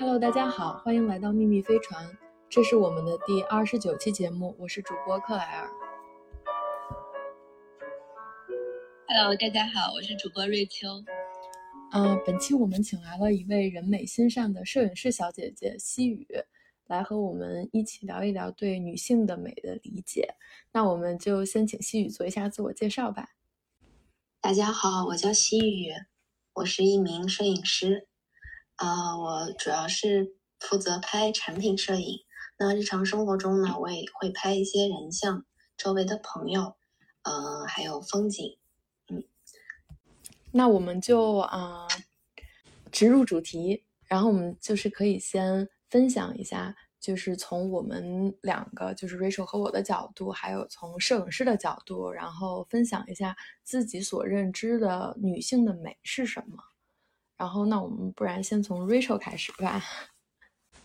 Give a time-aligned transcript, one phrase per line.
[0.00, 2.10] Hello，大家好，欢迎来到秘密飞船，
[2.48, 5.68] 这是我们的第二十九期节目，我是主播克莱尔。
[9.06, 10.88] Hello，大家好，我是主播瑞秋。
[11.92, 16.26] 嗯，本期我们请来了一位人美心善的摄影师小姐姐西雨，
[16.86, 20.34] 来和我们一起聊一聊对女性的美的理解。
[20.72, 23.28] 那我们就先请西雨做一下自我介绍吧。
[24.40, 25.92] 大家好，我叫西雨，
[26.54, 28.06] 我是一名摄影师。
[28.80, 32.20] 啊，我主要是负责拍产品摄影。
[32.58, 35.44] 那日常生活中呢，我也会拍一些人像、
[35.76, 36.76] 周围的朋友，
[37.20, 38.56] 呃，还有风景。
[39.08, 39.22] 嗯，
[40.52, 41.86] 那我们就啊，
[42.90, 43.84] 直入主题。
[44.06, 56.56] 然后我们就是可以先分享一下，就是从我们两个，就是 Rachel 和我的角度，还有从摄影师的角度，然后分享一下自己所认知的女性的美是什么。
[57.40, 59.82] 然后，那我们不然先从 Rachel 开始吧。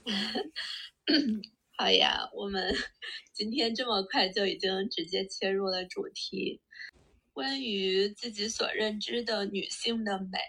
[1.77, 2.73] 好呀，我们
[3.35, 6.61] 今天这么快就已经直接切入了主题，
[7.33, 10.39] 关于自己所认知的女性的美。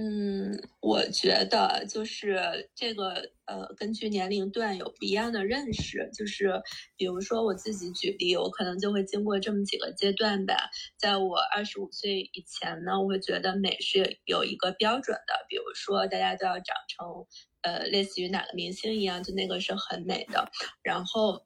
[0.00, 3.14] 嗯，我觉得就是这个，
[3.46, 6.08] 呃，根据年龄段有不一样的认识。
[6.16, 6.52] 就是
[6.96, 10.54] 比如说我自己举例，我可能就会经过这么几个阶段吧。
[10.96, 17.26] 在我二十五岁以前呢，我会觉得美是有一个标准的，比如说大家都要长成，
[17.62, 20.48] 呃，类似于哪个明星一样，就那个是很美的。
[20.84, 21.44] 然后。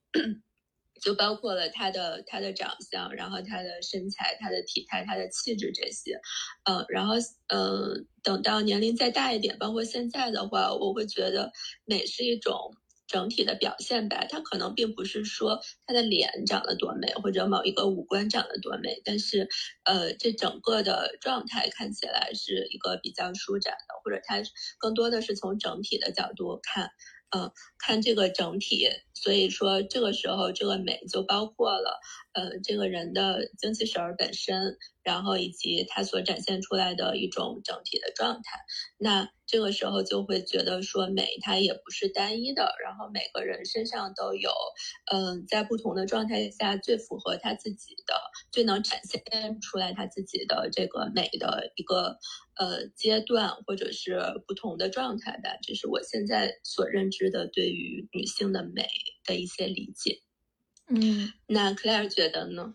[1.02, 6.20] 就包括了他的他的长相，然后他的身材、他的体态、他的气质这些，
[6.64, 7.14] 嗯，然后
[7.48, 11.50] 嗯，等到年龄再大一点，包括现在的话，我会觉得
[11.84, 12.54] 美是一种
[13.08, 14.24] 整体的表现吧。
[14.30, 19.48] 它可能并不是说他的脸长得多美，或者某一个五官长得多美，但是
[19.84, 24.40] 呃，这整个的状态看起来是一个比较舒展的，或者它
[24.78, 26.90] 更多的是从整体的角度看。
[27.34, 31.98] 嗯，看这个整体，所以说这个时候这个美就包括了，
[32.34, 38.60] 呃，这个人的精气神儿本身，然后以及他所展现出来的一种整体的状态。
[38.98, 44.50] 那这个时候就会觉得说美它也不是单一的，然后每个人身上都有，
[45.12, 48.14] 嗯，在不同的状态下最符合他自己的，
[48.50, 52.18] 最能展现出来他自己的这个美的一个。
[52.56, 58.86] 呃，阶段或者是不同的状态吧，这是我现在所认知的对于女性的美
[59.24, 60.20] 的一些理解。
[60.88, 62.74] 嗯，那 Claire 觉得呢？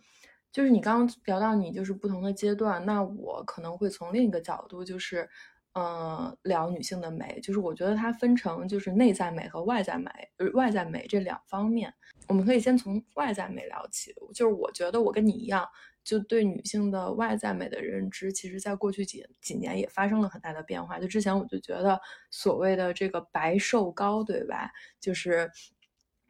[0.51, 5.29] 就是你刚刚聊到你就是不同的阶段，那我可能会从另一个角度，就是
[5.73, 7.39] 嗯，聊女性的美。
[7.41, 11.93] 就是我觉得它分成就是内在美和外在美，呃，外在美这两方面。
[12.27, 14.13] 我们可以先从外在美聊起。
[14.33, 15.67] 就是我觉得我跟你一样。
[16.03, 20.97] 就对女性的外在美的认知，其实在过去几几年也发生了很大的变化。
[20.97, 21.99] 就之前我就觉得
[22.31, 24.71] 所谓的这个白瘦高，对吧？
[25.01, 25.51] 就是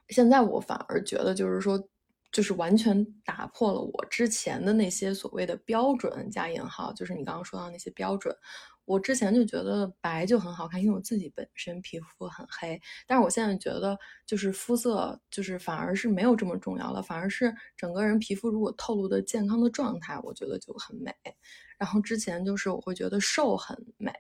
[0.09, 1.79] 现在我反而觉得，就是说，
[2.31, 8.35] 就是完全打破了我之前的那些所谓的标准加引号，就是你刚刚说到那些标准。
[8.87, 12.79] 我之前就觉得白就很好看，因为我自己本身皮肤很黑。
[13.05, 21.13] 但是我现在觉得，就是肤色就是反而是没有这么重要了，反而是整个人皮肤如果透露的健康的状态，我觉得就很美。
[21.77, 24.11] 然后之前就是我会觉得瘦很美，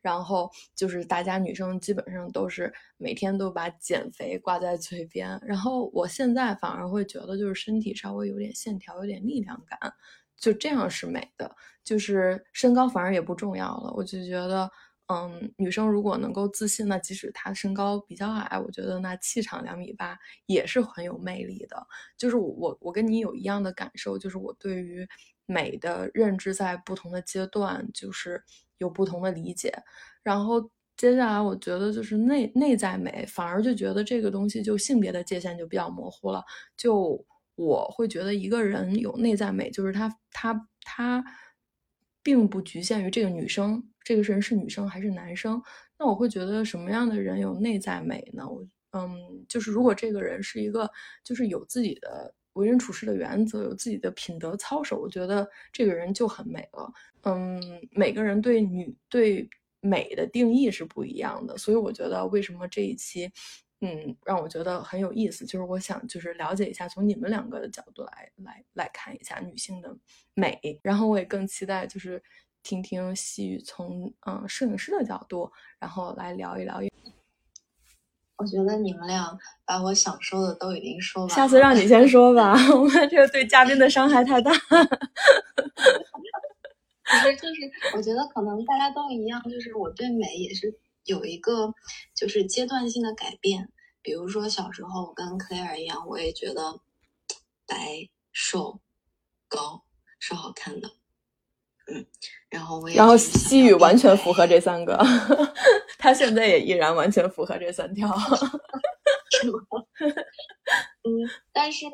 [0.00, 9.92] 然后就是大家女生基本上都是每天都把减肥挂在嘴边，然后我现在反而会觉得就是身体稍微有点线条，有点力量感。
[10.38, 11.50] 就这样是美的，
[11.82, 13.92] 就是身高反而也不重要了。
[13.96, 14.70] 我就觉得，
[15.08, 21.86] 嗯，女生如果能够自信，那即使她身高比较矮，我觉得那气场两米八也是很有魅力的。
[22.18, 25.06] 就是我，我跟你有一样的感受，就是我对于
[25.46, 28.42] 美的认知在不同的阶段就是
[28.78, 29.72] 有不同的理解。
[30.22, 36.44] 然后接下来，我觉得就是内内在美，反而就觉得这个东西就性别的界限就比较模糊了，
[36.76, 37.24] 就。
[37.56, 41.24] 我会觉得一个人有内在美，就是他他他，
[42.22, 45.60] 并不局限于这个女生，这个人是女生还是男生。
[45.98, 48.46] 那我会觉得什么样的人有内在美呢？
[48.48, 50.90] 我嗯，就是如果这个人是一个，
[51.24, 56.92] 就是有自己的为人处事的原则，有自己的品德操守，我觉得这个人就很美了。
[57.22, 57.60] 嗯，
[57.90, 59.48] 每个人对女对
[59.80, 63.30] 美的定义是不一样的，所以我觉得为什么这一期。
[63.80, 69.94] 嗯，让我觉得很有意思，就是我想就是了解一下，从你们两个的角度来来来看一下女性的
[70.34, 72.22] 美，然后我也更期待就是
[72.62, 76.80] 听听细雨从嗯摄影师的角度，然后来聊一聊。
[78.38, 84.50] 我觉得你们俩把我想说的都已经说完了，下次让你先说吧， 我们这个对嘉宾的伤害太大。
[84.52, 84.58] 其
[87.18, 87.60] 实就是
[87.96, 90.74] 我觉得可能大家都一样，就是我对美也是。
[91.06, 91.72] 有一个
[92.14, 93.72] 就是阶段性的改变。
[94.02, 96.80] 比如说小时候我跟 Claire 一样，我也觉得
[97.66, 98.78] 白、瘦、
[99.48, 99.82] 高
[100.20, 100.88] 是好看的。
[101.88, 102.06] 嗯，
[102.48, 104.96] 然后我也然后西语完全符合这三个，
[105.98, 108.08] 他现在也依然完全符合这三条。
[109.30, 109.58] 是吗？
[111.02, 111.10] 嗯，
[111.52, 111.86] 但是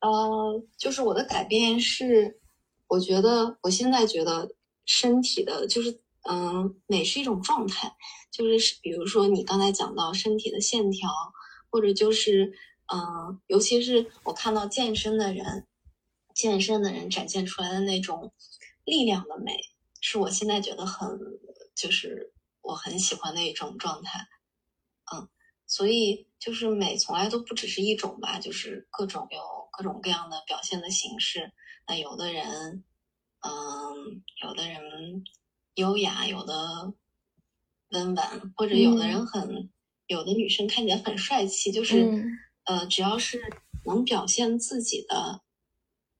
[0.00, 2.40] 呃，就是我的改变是，
[2.88, 4.48] 我觉得我现在觉得
[4.84, 7.92] 身体的，就是嗯，美是一种状态，
[8.30, 11.10] 就是比如说你刚才讲到身体的线条，
[11.70, 12.52] 或者就是
[12.86, 15.66] 嗯，尤其是我看到健身的人，
[16.34, 18.32] 健身的人展现出来的那种。
[18.86, 19.60] 力量的美
[20.00, 21.06] 是我现在觉得很，
[21.76, 22.32] 就是
[22.62, 24.26] 我很喜欢的一种状态，
[25.12, 25.28] 嗯，
[25.66, 29.38] 所以就是美从来都不只是一种吧，就是各种有
[29.70, 31.52] 各种各样的表现的形式。
[31.86, 32.82] 那有的人，
[33.40, 35.24] 嗯，有的人
[35.74, 36.92] 优雅，有的
[37.90, 39.70] 温婉，或者有的人很，
[40.06, 42.24] 有的女生看起来很帅气，就是
[42.64, 43.40] 呃，只要是
[43.84, 45.42] 能表现自己的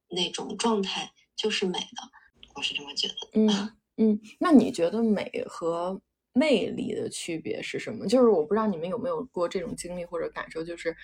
[0.09, 2.11] 那种状态，就是美的。
[2.55, 3.15] 我是这么觉得。
[3.35, 6.01] 嗯 嗯，那你觉得美和
[6.33, 8.07] 魅力的区别是什么？
[8.07, 10.97] 就是我不知道你们有没有过这种经历或者感受，就是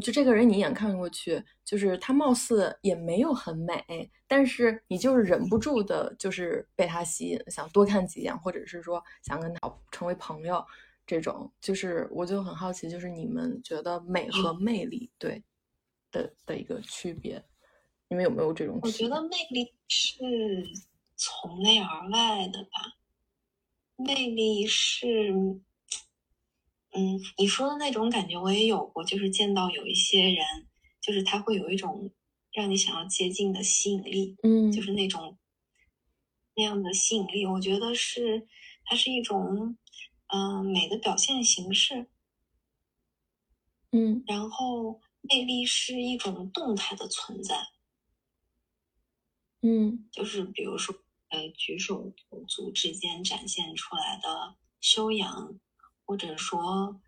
[0.00, 10.64] 就这个人你一眼看过去，就是他貌似也没有很美，但是你就是忍不住的，就是被他吸引，想多看几眼，或者是说想跟他成为朋友。
[11.06, 15.44] 这种就是我就很好奇，就是你们觉得美和魅力对
[16.10, 17.44] 的的一个区别。
[18.08, 18.78] 你们有没有这种？
[18.82, 20.14] 我觉得魅力是
[21.14, 22.70] 从内而外的吧。
[23.96, 25.06] 魅力是，
[26.96, 30.44] 嗯，你说的那种感觉我也有过，就是见到有一些人，
[31.00, 32.12] 就是他会有一种
[32.52, 35.36] 让你想要接近的吸引力，嗯，就是那种
[36.54, 37.44] 那样的吸引力。
[37.44, 38.46] 我觉得是
[38.84, 39.76] 它是一种
[40.28, 42.06] 嗯美的表现形式，
[43.90, 47.56] 嗯，然后魅力是一种动态的存在。
[49.62, 50.94] 嗯，就是比如说，
[51.30, 55.58] 呃，举手投足之间展现出来的修养，
[56.04, 57.00] 或者说，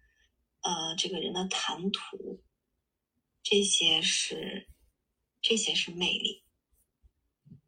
[0.63, 2.43] 呃，这个人的谈吐，
[3.43, 4.69] 这些是，
[5.41, 6.43] 这些是魅力。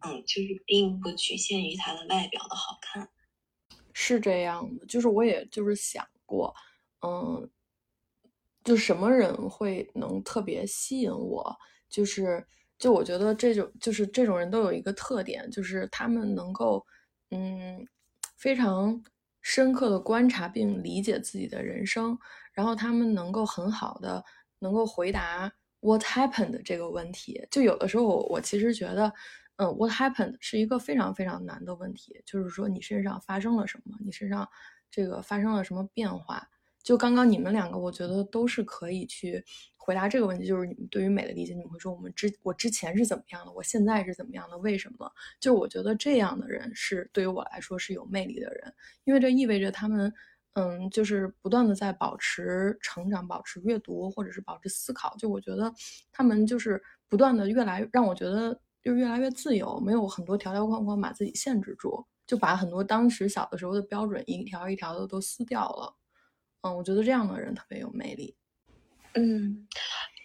[0.01, 3.11] 嗯，就是并不局限于他的外表的好看。
[3.93, 6.55] 是这样的，就是我也就是想过，
[7.03, 7.51] 嗯，
[8.65, 11.57] 就什么人会能特别吸引我，
[11.89, 12.47] 就是。
[12.79, 16.87] 就我觉得这种就是这种人都有一个特点，就是他们能够，
[17.31, 17.85] 嗯，
[18.37, 19.03] 非常
[19.51, 22.19] 深刻的观察并理解自己的人生，
[22.53, 24.23] 然后他们能够很好的
[24.59, 25.51] 能够回答
[25.81, 27.43] “What happened” 这个问题。
[27.51, 29.11] 就有的时候我其实觉得，
[29.57, 34.47] 嗯，“What happened” 是一个非常非常难的问题，就是说你身上发生了什么，你身上
[34.91, 36.47] 这个发生了什么变化。
[36.83, 39.43] 就刚刚你们两个，我觉得都是可以去。
[39.89, 45.11] 回答这个问题，就是你们对于美的理解，你们会说我们之我之前是怎么样的，我现在是怎么样的，为什么？
[45.41, 48.71] 就我觉得这样的人是对于我来说是有魅力的人，
[49.05, 50.13] 因为这意味着他们，
[50.53, 55.17] 嗯，就是不断的在保持成长，保持阅读，或者是保持思考。
[55.17, 55.73] 就我觉得
[56.13, 58.53] 他们就是不断的越来让我觉得
[58.83, 65.97] 就是越来越自由，没有很多条条框框把自己限制住，就把很多当时小的时候的标准一条一条的都撕掉了。
[66.61, 68.37] 嗯，我觉得这样的人特别有魅力。
[69.15, 69.67] 嗯，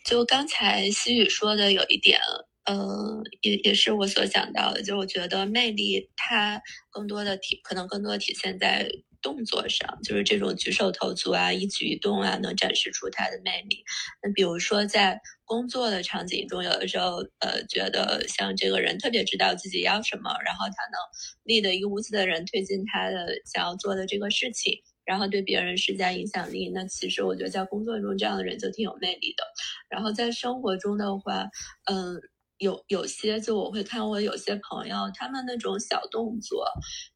[0.05, 2.19] 就刚才西雨说的有一点，
[2.65, 6.61] 呃，也也是我所想到的，就我觉得魅力它
[6.91, 8.87] 更多的体，可能更多的体现在
[9.21, 13.83] 动作上，就是这种举手投足啊，一举一动啊，能展示出它的魅力。
[14.21, 20.99] 那比如说在工作的场景中，有的时候，呃，觉得像这个人特别知道自己要什么，然后他能
[21.45, 24.81] 力的一屋子的人推进他的想要做的这个事情。
[25.05, 29.43] 然后对别人施加影响力，那其实我觉得在工作中这样的人就挺有魅力的。
[29.89, 31.45] 然后在生活中的话，
[31.85, 32.19] 嗯，
[32.57, 36.65] 有有些就我会看我有些朋友，他们那种小动作，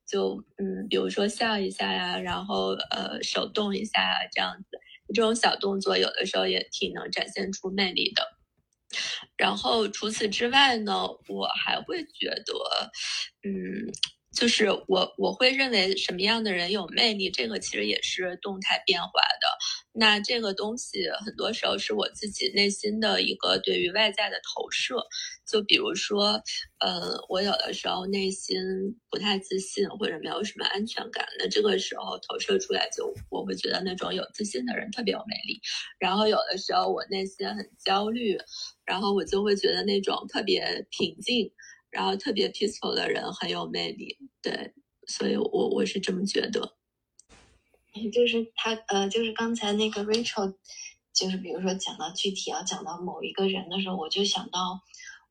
[0.08, 4.78] 就嗯，比如说笑一下呀，然后呃手动一下呀，这样子，
[5.14, 8.24] 这种小动作有的时候也挺能展现出魅力的。
[9.38, 10.94] 然后除此之外呢，
[11.30, 12.92] 我还会觉得，
[13.44, 13.88] 嗯。
[14.38, 19.10] 就是我我会认为什么样的人有魅力，这个其实也是动态变化
[19.42, 19.48] 的。
[19.94, 24.96] 那这个东西很多时候是我自己内心的一个对于外在的投射。
[25.48, 26.40] 就比如说，
[26.80, 28.56] 呃，我有的时候内心
[29.10, 35.60] 不太自信或者没有什么安全感，那这个时候投射出来就我会觉得那种有自信的人特别有魅力。
[35.98, 38.38] 然后有的时候我内心很焦虑，
[38.86, 41.52] 然后我就会觉得那种特别平静。
[41.90, 44.74] 然后特别 peaceful 的人很有魅力，对，
[45.08, 46.76] 所以我我是这么觉得。
[48.14, 50.56] 就是他呃，就是刚才那个 Rachel，
[51.14, 54.82] 就是比如说讲到具体要讲到某一个人的时候，我就想到，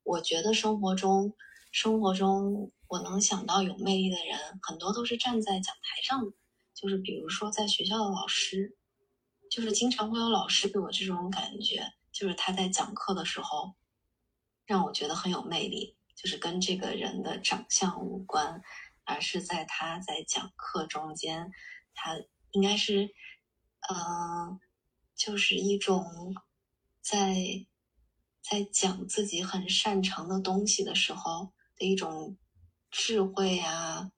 [0.02, 1.34] 我觉得生活中
[1.70, 6.32] 生活中我能想到有魅力的人，很多都是站在讲台上的，
[6.74, 8.76] 就是比如说在学校的老师，
[9.50, 13.74] 就是经常会有老师给我这种感觉，就是他在讲课的时候，
[14.64, 18.60] 让我觉得很有魅力，就是跟这个人的长相无关，
[19.04, 21.52] 而是在他在讲课中间，
[21.94, 22.18] 他。
[22.52, 23.12] 应该是，
[23.86, 24.58] 呃，
[25.14, 26.34] 就是一种
[27.02, 27.66] 在
[28.40, 32.38] 在讲自己很擅长的东西的时候的一种
[32.90, 34.10] 智慧啊，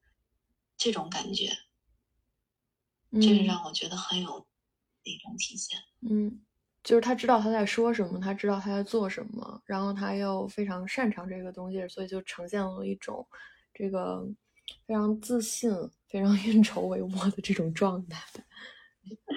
[0.77, 1.51] 这种感觉，
[3.11, 4.47] 这是让我觉得很有
[5.03, 5.81] 一种体现。
[6.09, 6.47] 嗯，
[6.85, 13.27] 就是他知道他在说什么，他知道他在做什么，然后他又非常擅长这个东西，所以就呈现了一种
[13.75, 14.27] 这个
[14.87, 15.71] 非常自信。
[16.09, 18.19] 非常 运筹帷幄的这种状态，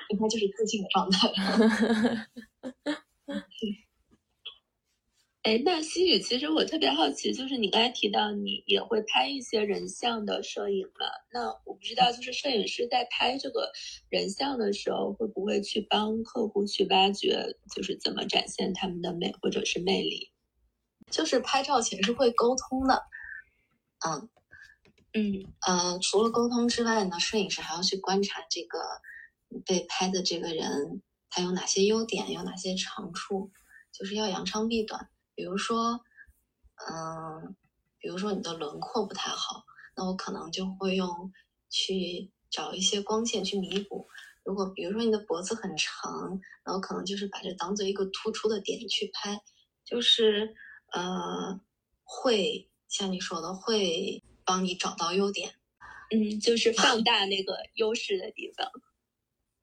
[0.09, 1.27] 应该就是自信的状态。
[5.43, 11.07] 哎，那西雨，其实我特别好奇，就是你刚才提到你也会拍一些人像的摄影嘛？
[11.33, 13.71] 那我不知道，就是摄影师在拍这个
[14.09, 20.31] 人像的时候，会不会去帮客户去挖掘，就是怎么展现他们的美或者是魅力？
[21.09, 23.03] 就是拍照前是会沟通的，
[24.07, 24.29] 嗯。
[25.13, 28.79] 嗯呃，除了沟通之外呢，摄影师还要去观察这个
[29.65, 33.51] 被拍的这个人，他有哪些优点，有哪些长处，
[33.91, 35.09] 就是要扬长避短。
[35.35, 36.01] 比如说，
[36.89, 37.55] 嗯，
[37.99, 39.63] 比如说你的轮廓不太好，
[39.95, 41.31] 那我可能就会用
[41.69, 44.07] 去找一些光线去弥补。
[44.43, 49.41] 如果比如说你的脖子很长，那我可能就是把这当做一个突出的点去拍，
[49.85, 50.55] 就是
[50.91, 51.59] 呃，
[52.03, 54.23] 会像你说的会。
[54.43, 55.53] 帮你找到优点，
[56.09, 58.67] 嗯，就是 放大那个优势的地方。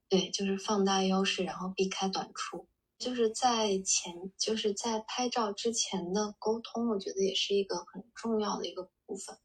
[0.09, 2.69] 对，就是放大优势，然后避开短处。
[2.99, 9.39] 就是在前，就是在拍照之前的沟通，我觉得也是一个很重要的一个部分。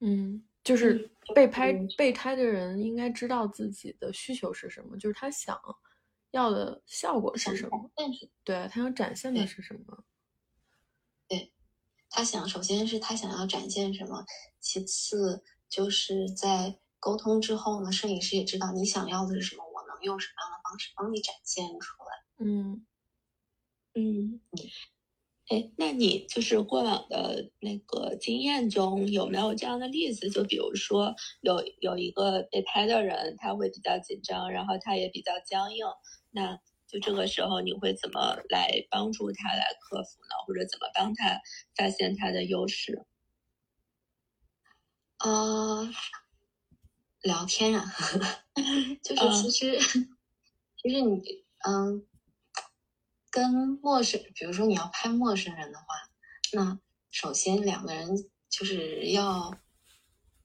[0.00, 5.58] 嗯，就是被拍被拍的人应该知道自己的需求是什么，就是他想
[6.32, 7.90] 要的效果是什么，
[8.44, 10.04] 对他想展现的是什么。
[11.28, 11.52] 对
[12.08, 14.24] 他想，首先是他想要展现什么，
[14.60, 19.64] 其次就是在沟通之后呢，摄影师也知道你想要的是什么，
[20.06, 22.46] 用什么样的方式帮你展现出来。
[22.46, 22.86] 嗯
[23.94, 24.40] 嗯，
[25.48, 30.30] 哎，那你就是过往的那个经验中有没有这样的例子？
[30.30, 35.84] 就比如说有有一个被拍的人，他会比较紧张，然后他也比较僵硬，
[36.30, 36.58] 那。
[36.88, 40.34] 就这个时候，你会怎么来帮助他来克服呢？
[40.46, 41.40] 或者怎么帮他
[41.74, 43.04] 发现他的优势？
[45.18, 45.90] 呃，
[47.22, 47.84] 聊天呀，
[49.02, 49.78] 就是其实
[50.82, 51.20] 其实你
[51.66, 52.06] 嗯，
[53.30, 55.84] 跟陌生，比如说你要拍陌生人的话，
[56.52, 56.78] 那
[57.10, 59.54] 首先两个人就是要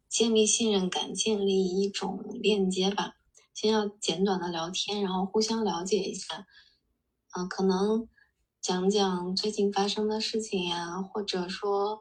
[0.09, 3.15] 建立信任感，建立一种链接吧。
[3.53, 6.47] 先要简短的聊天，然后互相了解一下，
[7.29, 8.07] 啊，可能
[8.59, 11.99] 讲讲最近发生的事情呀，或者说，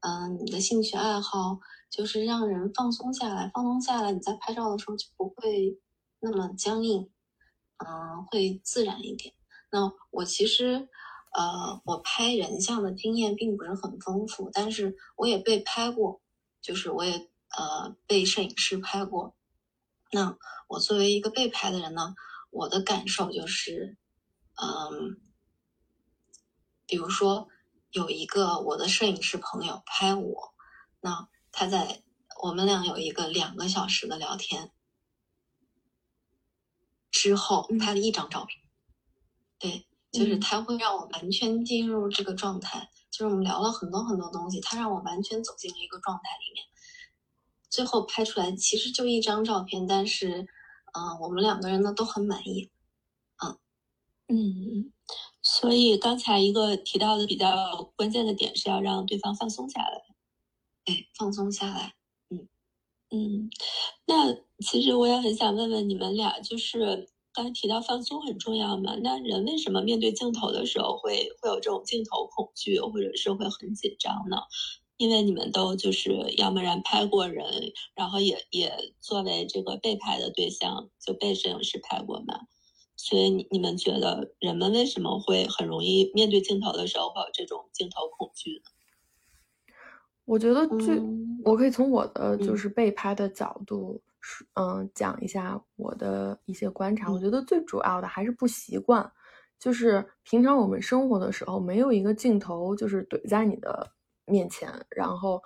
[0.00, 1.60] 嗯，你的兴趣爱好，
[1.92, 5.78] 就是让人放松下来，放松下来，你在拍照的时候就不会
[6.20, 7.10] 那么僵硬，
[7.76, 9.34] 嗯，会自然一点。
[9.70, 10.88] 那我其实，
[11.34, 16.22] 呃，我拍人像的经验并不是很丰富，但是我也被拍过，
[16.62, 19.36] 就是我也呃被摄影师拍过。
[20.10, 22.14] 那我作为一个被拍的人呢，
[22.48, 23.98] 我的感受就是，
[24.54, 25.20] 嗯，
[26.86, 27.48] 比如说
[27.90, 30.54] 有一个我的摄影师朋友拍我，
[31.02, 32.02] 那他在
[32.42, 34.72] 我们俩有一个两个小时的聊天
[37.10, 38.60] 之后，拍了一张照片，
[39.58, 46.64] 对，就是他会让我完全进入这个状态，就是我们聊了很多很多东西，他让我完全走进了一个状态里面。
[47.70, 50.46] 最后拍出来其实就一张照片，但是，
[50.92, 52.70] 嗯，我们两个人呢都很满意，
[53.42, 53.58] 嗯。
[54.28, 54.92] 嗯，
[55.42, 60.11] 所以刚才一个提到的比较关键的点是要让对方放松下来，
[60.84, 61.94] 对，放松下来，
[62.30, 62.48] 嗯
[63.10, 63.50] 嗯，
[64.06, 64.34] 那
[64.64, 68.96] 其实我也很想问问你们俩，就是刚才提到放松很重要嘛？
[69.02, 74.38] 那人为什么面对镜头的时候会会有这种镜头恐惧，或者是会很紧张呢？
[74.96, 82.40] 因为你们都就是要么然拍过人，然后也也作为这个被拍的对象就被摄影师拍过嘛，
[82.96, 88.70] 所以你你们觉得人们为什么会很容易面对镜头的时候会有这种镜头恐惧呢？
[90.24, 91.00] 我觉得最
[91.44, 94.00] 我可以从我的就是被拍的角度
[94.54, 97.10] 嗯，讲一下我的一些观察。
[97.10, 99.10] 我觉得最主要的还是不习惯，
[99.58, 103.90] 就是平常我们生活的时候，没有一个镜头就是怼在你的
[104.24, 105.42] 面前，然后，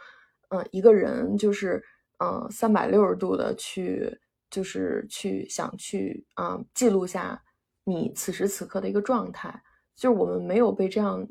[0.50, 1.82] 嗯，一个人就是
[2.18, 4.14] 嗯三百六十度的去，
[4.50, 7.42] 就是去想去嗯记录下
[7.84, 9.62] 你此时此刻的一个状态，
[9.96, 11.26] 就是我们没有被这样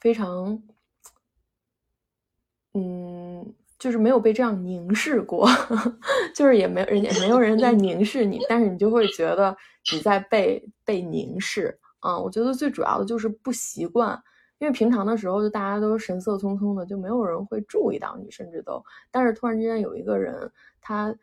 [0.00, 0.60] 非常，
[2.76, 3.54] 嗯。
[3.78, 5.46] 就是没有被这样凝视过，
[6.34, 9.54] 就是也没人家没有人在凝视你，但是你就会觉得
[9.92, 11.78] 你在被被凝视。
[12.00, 14.18] 嗯，我觉得最主要的就是不习惯，
[14.58, 18.82] 因为平常的时候就大家都神色匆匆的，就没有人会注意到你，甚至都。
[19.10, 21.14] 但是突然之间有一个人，他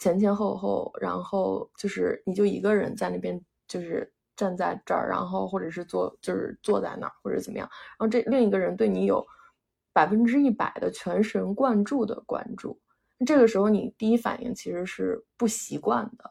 [0.00, 9.24] 前前后后，然后就是你就一个人在那边，就是站在这儿，然后或者是坐，就是坐在那儿或者怎么样，然后这另一个人对你有。
[9.92, 12.78] 百分之一百的全神贯注的关注，
[13.26, 16.30] 这个时候你第一反应其实是不习惯的，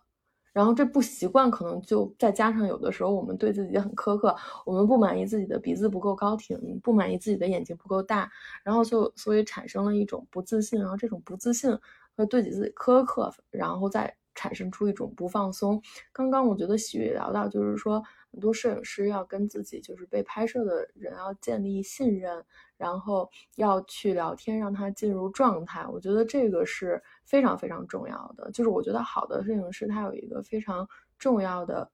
[0.54, 4.36] 然后这不习惯可能就再加上有的时候我们对自己很苛刻，
[4.66, 8.32] 我们不满意自己的鼻子不够高挺，不满意自己的眼睛不够大，
[8.64, 11.78] 然后就所以产生了一种不自信，然后这种不自信
[12.16, 15.82] 和对自己苛刻，然后再产生出一种不放松。
[16.12, 18.04] 刚刚我觉得喜雨聊到就是说。
[18.32, 22.46] 很多摄影师要跟自己就是被拍摄的人要建立信任，
[22.80, 25.86] 然后要去聊天，让他进入状态。
[25.86, 28.50] 我觉得这个是非常非常重要的。
[28.52, 31.92] 就是我觉得好的摄影师他有一个非常重要的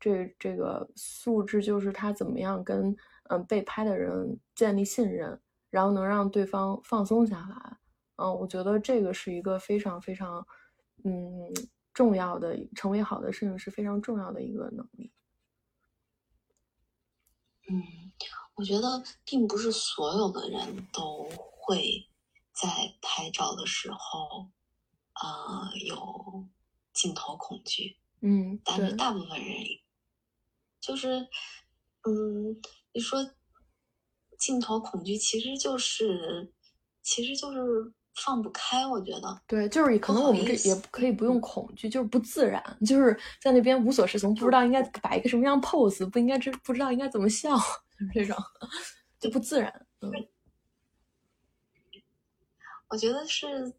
[0.00, 2.96] 这这个素质，就是他怎么样跟
[3.28, 7.76] 嗯被拍的人建立信任，然后能让对方放松下来。
[8.16, 10.46] 嗯，我觉得这个是一个非常非常
[11.04, 11.52] 嗯
[11.92, 15.12] 重要的，成为好的摄影师非常重要的一个能力。
[17.70, 18.01] 嗯，
[18.62, 22.06] 我觉得并不是所有的人都会
[22.52, 22.68] 在
[23.02, 24.46] 拍照的时候，
[25.20, 26.46] 呃，有
[26.92, 27.96] 镜头恐惧。
[28.20, 29.56] 嗯，但是大部分人
[30.80, 31.26] 就是，
[32.04, 32.56] 嗯，
[32.92, 33.28] 你说
[34.38, 36.54] 镜头恐惧其实就是，
[37.02, 37.92] 其实就是。
[38.14, 48.36] 放不开，我觉得对，就是可能我们这也可以不用恐惧，就是不自然，就是在那边无所适从，不知道应该摆一个什么样 pose，不应该知不知道应该怎么笑，就是这种
[49.18, 49.86] 就不自然。
[50.00, 50.10] 嗯，
[52.88, 53.74] 我觉得是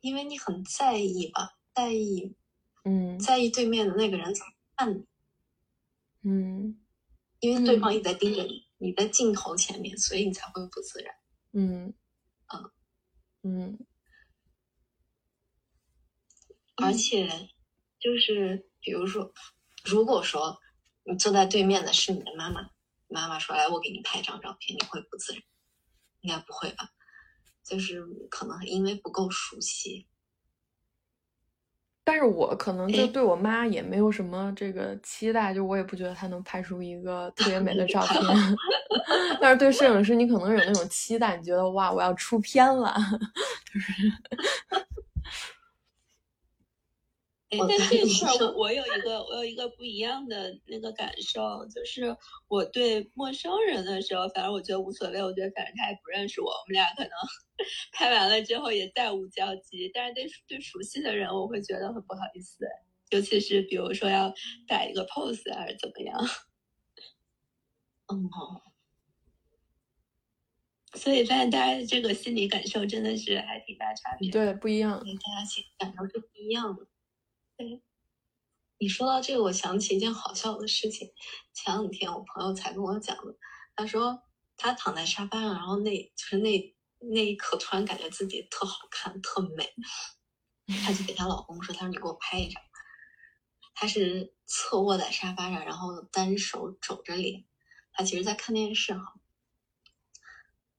[0.00, 2.34] 因为你很在意吧，在意，
[2.84, 5.06] 嗯，在意对面的那个人怎么看你，
[6.22, 6.78] 嗯，
[7.40, 11.14] 因为对方一直在盯着你，你在镜头前面，所以你才会不自然。
[11.52, 11.94] 嗯，
[12.48, 12.70] 嗯。
[13.44, 13.78] 嗯，
[16.74, 17.48] 而且
[18.00, 19.32] 就是比如说，
[19.84, 20.60] 如果说
[21.04, 22.68] 你坐在对面的是你的妈妈，
[23.08, 25.42] 妈妈说：“来，我给你拍张照片。”你会不自然？
[26.20, 26.90] 应该不会吧？
[27.64, 30.06] 就是可能因为不够熟悉。
[32.04, 38.22] 但是我可能就对我妈也没有什么这个期待，就我也不觉得她能拍出一个特别美的照片。
[39.40, 42.94] 但是对摄影师，你可能有那种期待，你觉得哇，我要出片了，
[43.70, 43.92] 就是。
[47.50, 52.14] 哎，但这块儿我有一个我有一个不一样的那个感受，就是
[52.46, 57.10] 我对陌生人的时候，反正我觉得无所谓，我觉得反正他也不认识我，我们俩可能
[57.92, 59.90] 拍完了之后也再无交集。
[59.94, 62.66] 但是对对熟悉的人，我会觉得很不好意思，
[63.10, 64.30] 尤其是比如说要
[64.66, 66.18] 摆一个 pose 还是怎么样。
[68.12, 68.28] 嗯，
[70.94, 76.86] 所以发现大家的这个心理感受真的是还挺大差别，对，不一样，大家心理感受是不一样的。
[77.58, 77.82] 对，
[78.78, 81.12] 你说到这个，我想起一件好笑的事情。
[81.52, 83.36] 前两天我朋友才跟我讲的，
[83.74, 84.22] 他说
[84.56, 89.74] 他躺在沙发上，然后那就是那那一刻突然感觉自己特好看、特美，
[90.84, 92.62] 他就给她老公说：“他说你给我拍一张。”
[93.74, 97.44] 他是侧卧在沙发上，然后单手肘着脸，
[97.90, 99.14] 他其实在看电视哈。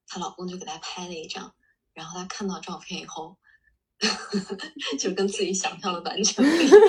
[0.08, 1.54] 她老公就给她拍了一张，
[1.92, 3.38] 然后她看到照片以后。
[4.98, 6.80] 就跟自己想象的完全不一样，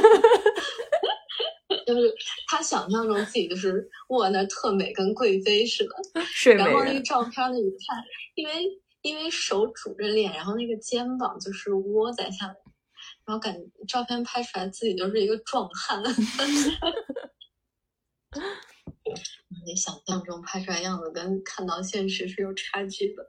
[1.86, 2.14] 就是
[2.46, 5.90] 他想象中自己就是卧那特美，跟贵妃似的。
[6.24, 8.64] 是然后那个照片呢，一看，因为
[9.02, 12.56] 因为手拄着脸，然后那个肩膀就是窝在下面，
[13.24, 16.00] 然后感觉照片拍出来自己就是一个壮汉。
[19.66, 23.26] 你想象中拍出来样子跟看到现实是有差距的。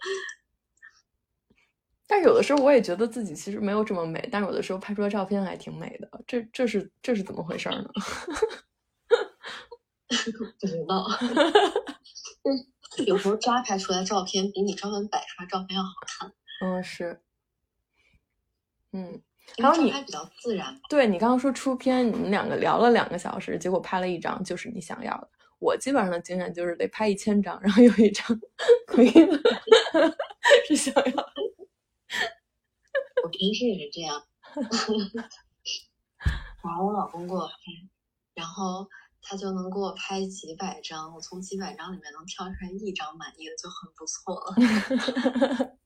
[2.14, 7.90] 但有的时候我也觉得自己其实没有这么美，但是有的时候拍出来照片还挺美的，这这是这是怎么回事呢？
[10.60, 11.08] 不知道，
[13.08, 16.34] 有时候抓拍出来照片比你专门摆出来照片要好看。
[16.62, 17.22] 嗯，是，
[18.92, 19.22] 嗯，
[19.56, 20.78] 因为还有你拍比较自然。
[20.90, 25.30] 对你刚刚说出片，你们两个聊了两个小时，结果拍了一张就是你想要的。
[25.60, 28.38] 我基本上的经验就是得拍一千张，然后有一张
[28.86, 29.14] 可以
[30.68, 31.34] 是想要的。
[33.24, 34.26] 我平时也是这样。
[36.64, 37.56] 然后我老公给我拍，
[38.34, 38.88] 然后
[39.22, 44.56] 他就能给我拍几百张，我从几百张里面能挑出来一张满意的就很不错了。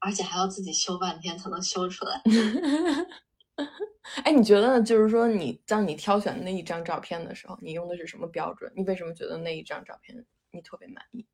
[0.00, 2.22] 而且还要自己修半天才能修出来。
[4.24, 4.82] 哎，你觉得呢？
[4.82, 8.72] 就是说，你当你挑选那一张照片的时候，你用的是什么标准？
[8.74, 11.26] 你为什么觉得那一张照片你特别满意？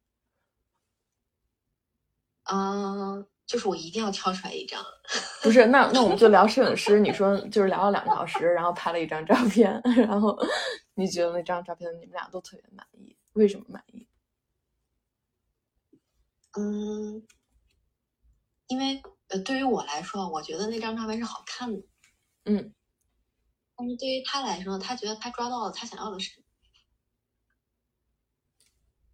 [2.44, 4.84] 嗯，就是我一定要挑出来一张。
[5.42, 6.98] 不是，那那我们就聊摄影师。
[6.98, 10.36] 你说就是聊了两个小时，然后拍了一张照片， 然后
[10.94, 14.06] 你觉得那张照片你们俩都特别满意，为什么满意？
[16.58, 17.22] 嗯，
[18.66, 21.80] 因为呃，对于我来说，我觉得那张照片是好看的。
[22.46, 22.74] 嗯，
[23.76, 26.42] 但是对于他来说，他觉得他抓到了他想要的神，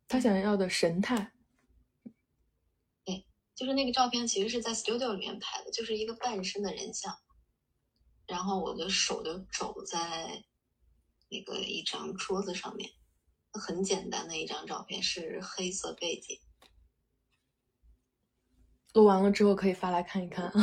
[0.09, 1.33] 他想要的神态。
[3.55, 7.17] 就是那个照片其实是在 studio 里面拍的，就是一个半身的人像，
[8.27, 10.45] 然后我的手就肘在
[11.29, 12.91] 那个一张桌子上面，
[13.53, 16.41] 很简单的一张照片，是黑色背景。
[18.95, 20.53] 录完了之后可以发来看一看。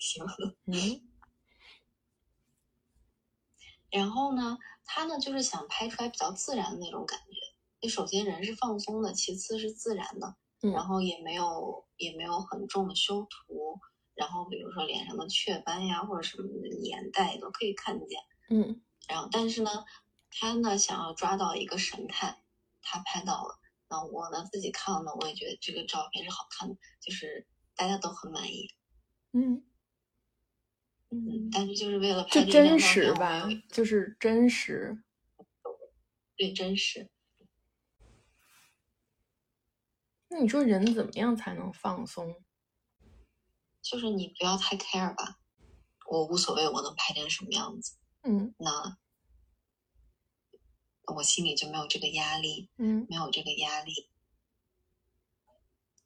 [0.00, 0.24] 行，
[0.66, 1.08] 嗯，
[3.90, 7.47] 然后呢，他呢就是想拍出来比较自然的那种感觉。
[7.80, 13.78] 那首先人是放松的，其次是自然的，嗯然后也没有也没有很重的修图，
[14.14, 18.20] 然后比如说脸上的雀斑呀或者什么的眼袋都可以看见。
[18.50, 19.70] 嗯然后但是呢，
[20.30, 22.42] 他呢想要抓到一个神态，
[22.82, 23.58] 他拍到了。
[23.88, 28.68] 那我呢自己看了呢，我也觉得这个照片是好看的，就是大家都很满意。
[29.32, 29.64] 嗯，
[31.10, 35.02] 嗯，但是就是为了拍真实，吧，就是真实。
[36.36, 37.08] 对真实。
[40.28, 42.42] 那你说人怎么样才能放松？
[43.80, 45.38] 就是你不要太 care 吧，
[46.10, 48.98] 我无所谓，我能拍成什么样子，嗯那
[51.14, 54.10] 我心里就没有这个压力，嗯没有这个压力，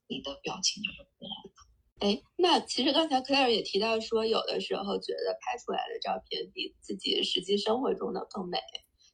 [0.07, 2.07] 你的表情就是自然的。
[2.07, 8.59] 哎，那其实刚才 Claire 也提到说，有的时候觉得拍出来的照片比自己实际生活中的更美。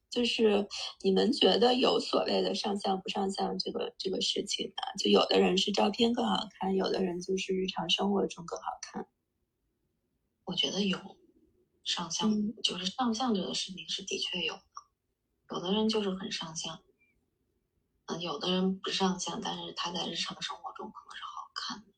[0.09, 0.67] 就是
[1.01, 4.73] 你们觉得有所谓的上相不上相这个这个事情呢？
[4.97, 9.07] 就有的人是照片更好看，有的人就是日常生活中更好看。
[10.45, 10.97] 我觉得有
[11.83, 14.61] 上相，嗯就是上相这个事情是的确有的，
[15.55, 16.81] 有的人就是很上相，
[18.07, 21.91] 嗯，有的人不上相，但是他在日常生活中可能是好看的。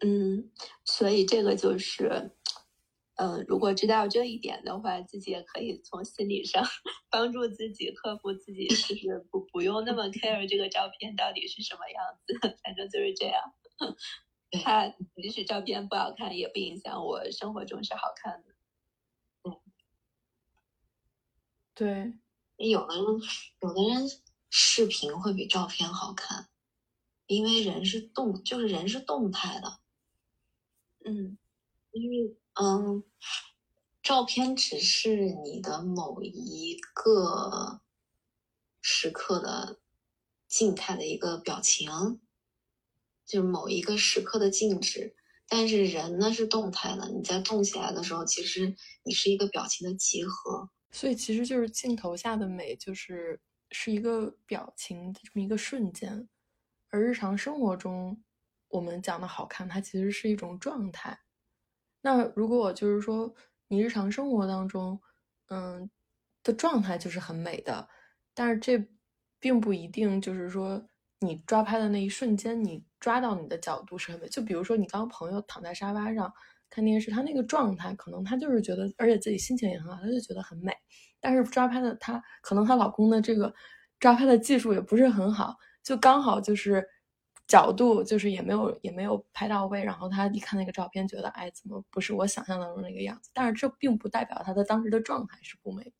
[0.00, 0.50] 嗯，
[0.84, 2.36] 所以这个就是，
[3.18, 6.62] 嗯，如果知道这一点的话，自己也可以从心理上
[7.10, 13.42] 帮助自己克服自己，就是不不用那么 care 这个照片到底是什么样子， 反正就是这样。
[14.50, 18.54] 对它即使照片不好看，也不影响我生活中是好看的。
[21.74, 22.12] 对，
[22.56, 23.04] 有的人，
[23.60, 24.08] 有的人
[24.50, 26.48] 视频会比照片好看，
[27.26, 29.80] 因为人是动，就是人是动态的。
[31.04, 31.38] 嗯
[31.92, 33.02] 因为嗯，
[34.08, 37.82] 照片只是你的某一个
[38.80, 39.80] 时刻的
[40.46, 42.18] 静态的一个表情，
[43.26, 45.14] 就是某一个时刻的静止。
[45.46, 50.70] 但是人呢是动态的，你在动起来的时候，其实你是一个表情的集合。
[50.90, 53.38] 所以其实就是镜头下的美，就是
[53.72, 56.26] 是一个表情的这么一个瞬间，
[56.88, 58.24] 而日常生活中
[58.68, 61.20] 我们讲的好看，它其实是一种状态。
[62.00, 63.34] 那如果就是说
[63.68, 65.00] 你日常生活当中，
[65.48, 65.88] 嗯
[66.42, 67.88] 的状态就是很美的，
[68.34, 68.82] 但是这
[69.38, 70.82] 并不一定就是说
[71.20, 74.28] 你抓拍的那一瞬间，你抓到你的角度是很美。
[74.28, 76.32] 就比如说你刚朋友躺在沙发上
[76.70, 80.72] 看电视，他那个状态可能他就是觉得，而且自己心情也很好，他就觉得很美。
[81.20, 83.52] 但是抓拍的她，可能她老公的这个
[83.98, 86.86] 抓拍的技术也不是很好，就刚好就是
[87.48, 93.30] 角度就是也没有也没有拍到位，然后她一看那个照片，觉得哎，怎么不是我想象当中那个样子？
[93.32, 95.92] 但是这并不代表她的当时的状态是不美的。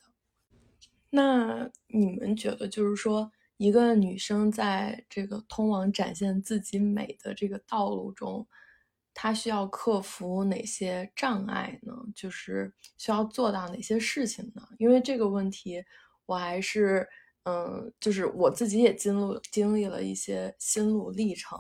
[1.11, 8.47] 那你们觉得，就是说，一个女生在这个通往展现自己美的这个道路中，
[9.15, 11.95] 她需要克服哪些障碍呢？
[12.15, 14.69] 就是需要做到哪些事情呢？
[14.77, 15.83] 因为这个问题，
[16.27, 17.09] 我还是
[17.49, 21.59] 嗯，就是我自己也经历经历了一些心路历程，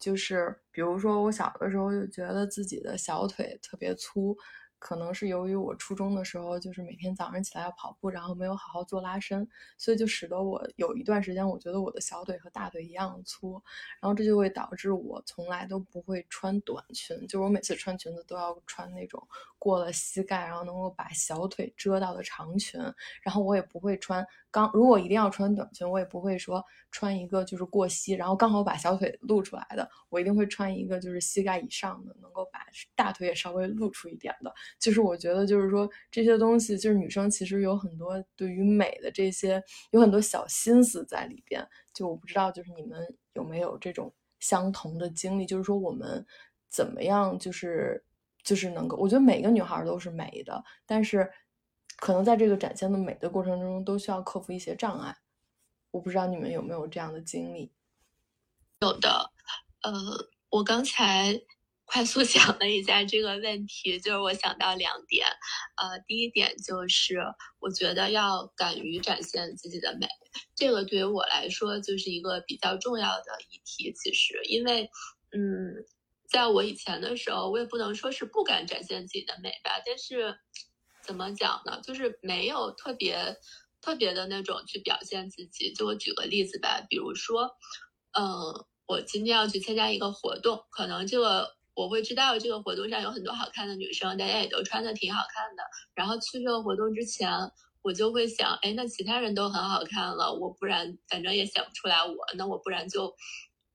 [0.00, 4.36] 就是比如说我小的时候就觉得自己的小腿特别粗。
[4.80, 9.44] 可能是由于我初中的时候，就是每天早上起来要跑步，然后没有好好做拉伸，
[9.76, 13.60] 所以就使得我有一段时间，我觉得我的小腿和大腿一样粗，
[14.00, 19.20] 然后这就会导致我从来都不会穿短裙，就是我每次穿裙子都要穿那种
[19.58, 22.80] 过了膝盖，然后能够把小腿遮到的长裙，
[23.20, 32.60] 然后我也不会穿刚，如果一定要穿短裙，我也不会说穿一个就是过膝，然后刚好把小腿露出来的，我一定会穿一个就是膝盖以上的，能够把
[32.94, 34.52] 大腿也稍微露出一点的。
[34.78, 41.66] 就是我觉得，就是说这些东西，就是女生其实有很多对于美的这些，有很多小心思在里边。
[41.92, 43.00] 就我不知道，就是你们
[43.34, 45.44] 有没有这种相同的经历？
[45.44, 46.24] 就是说我们
[46.70, 48.02] 怎么样，就是
[48.44, 51.28] 就是能够，我觉得每个女孩都是美的，但是
[51.98, 55.16] 可能在这个展现的美的过程中，都需要克服一些障碍。
[55.90, 57.70] 我不知道你们有没有这样的经历？
[58.80, 59.32] 有的，
[59.82, 59.92] 呃，
[60.50, 61.40] 我刚才。
[61.90, 65.26] 快速想了一下这个问题，就是我想到两点，
[65.76, 67.16] 呃，第一点就是
[67.60, 70.06] 我觉得要敢于展现自己的美，
[70.54, 73.90] 这个对于我来说就是一个比较重要的议题。
[73.94, 74.90] 其实，因为，
[75.32, 75.82] 嗯，
[76.28, 80.38] 在我以前的时候，我也不能说是不敢展现自己的美吧，但是
[81.08, 81.80] 怎么讲呢？
[81.82, 83.34] 就是没有特别
[83.80, 85.72] 特别的那种去表现自己。
[85.72, 87.50] 就我举个例子吧，比如说，
[88.12, 88.22] 嗯，
[88.86, 91.56] 我今天要去参加一个活动，可能这个。
[91.78, 95.62] 我会知道这个活动上有很多好看的女生，大家也都穿的挺好看的。
[95.94, 97.30] 然后去这个活动之前，
[97.82, 103.14] 我就会想，哎，那其他人都很好看了，我不然反正也想不出来我，那我不然就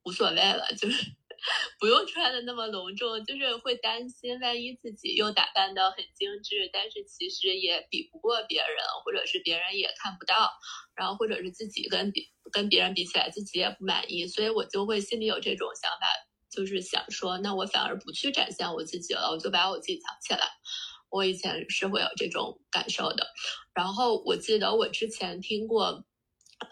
[0.03, 1.11] 无所谓了，就是
[1.79, 10.51] 不用穿的那么隆重，就是会担心万一自己又打扮的很精致，但是其实也比不过别人，或者是别人也看不到，
[10.95, 16.07] 然后或者是自己跟比跟别人比起来自己也不满意，所以我就会心里有这种想法。
[16.55, 20.47] 就是想说，那我反而不去展现我自己了，我就把我自己藏起来。
[21.09, 23.25] 我以前是会有这种感受的。
[23.73, 26.05] 然后我记得我之前听过，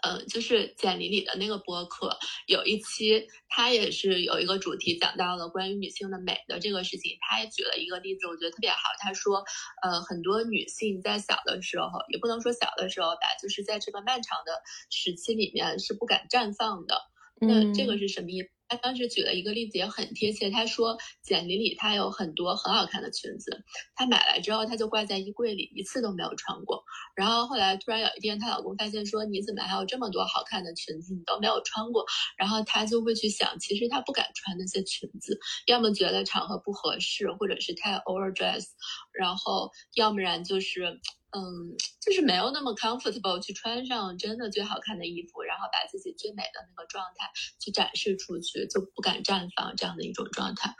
[0.02, 7.16] 嗯，就是简里里的那个播客，有一期他也是有一个主题讲到了关于女性的美的这个事情。
[7.20, 8.78] 他也举了一个例子，我觉得特别好。
[8.98, 9.44] 他说，
[9.82, 17.00] 呃，很多女性在小的时候，也不能说小的时候吧，就是在这个漫长的时期里面是不敢绽放的。
[17.40, 18.48] 那这个是什么意思？
[18.72, 23.62] 他当时举了一个例子也很贴切，他说简历里她有很多很好看的裙子，
[23.94, 26.82] 她买来之后她就挂在衣柜里，一次都没有穿过。
[27.14, 32.02] 然后后来突然有一天，她老公发现说你怎么还有这么多好看的裙子，你都没有穿过？
[32.38, 38.64] 然后她就会去想，其实她不敢穿那些裙子，要么觉得场合不合适，或者是太 overdress，
[39.12, 41.00] 然后要不然就是。
[41.34, 41.40] 嗯，
[41.98, 47.26] 就是没有那么 comfortable 去穿上真的最好看的衣服，然后把自己最美的那个状态
[47.58, 50.74] 去展示出去，就不敢绽放这样的一种状态。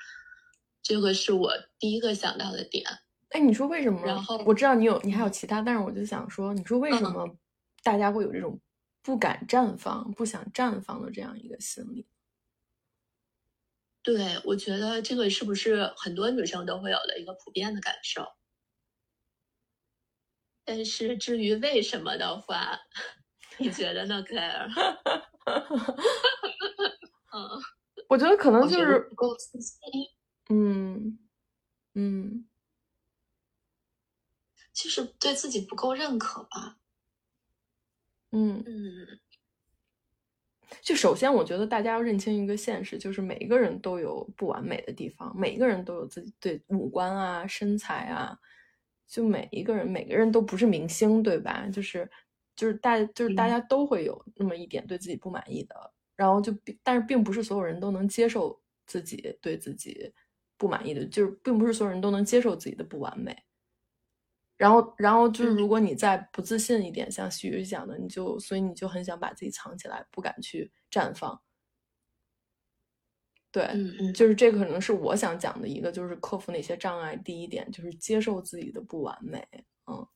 [0.82, 2.84] 这个是我第一个想到的点。
[3.30, 4.04] 哎，你说为什么？
[4.04, 7.26] 然后我知道你有，你还有其他，但是我就想说，你说为什么
[7.82, 8.60] 大家会有这种
[9.02, 12.06] 不敢绽放、不想绽放的这样一个心理？
[14.04, 18.32] 对，我觉得这个是不是很多女生都会有的一个普遍的感受？
[20.68, 22.78] 但是至于为什么的话，
[23.58, 24.68] 你觉得呢，Claire？
[27.34, 27.48] 嗯，
[28.08, 29.78] 我觉得可能就是不够自信。
[30.50, 31.18] 嗯
[31.94, 32.46] 嗯，
[34.74, 36.76] 就是对自己不够认可吧。
[38.32, 39.18] 嗯嗯。
[40.80, 48.38] 就首先，我觉得大家要认清一个现实，就是每一个人都有不完美的地方，每一个人都有自己对五官啊、身材啊。
[49.08, 51.68] 就每一个人，每个人都不是明星，对吧？
[51.70, 52.10] 就是，
[52.56, 56.50] 就是大，就是大家都会有那么一点对自己不满意的，然后就，
[56.82, 60.10] 但是并不是所有人都能接受自己对自己
[60.56, 63.36] 不满意的，就是并不是所有人都能接受自己的不完美。
[64.62, 71.42] 然后，然后就是如果你再不自信一点，像徐宇讲的，你就，所以你就很想把自己藏起来，不敢去绽放。
[73.50, 77.16] 对，嗯嗯，就是这个可能是我想讲的一个，就是克服哪些障碍。
[77.16, 79.44] 第一点就是接受自己的不完美，
[79.90, 80.06] 嗯，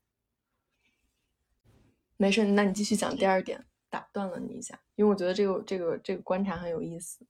[2.16, 7.26] 没事，那你继续讲第二点，打断了你一下，因为我觉得这个这个这个观察很有意思。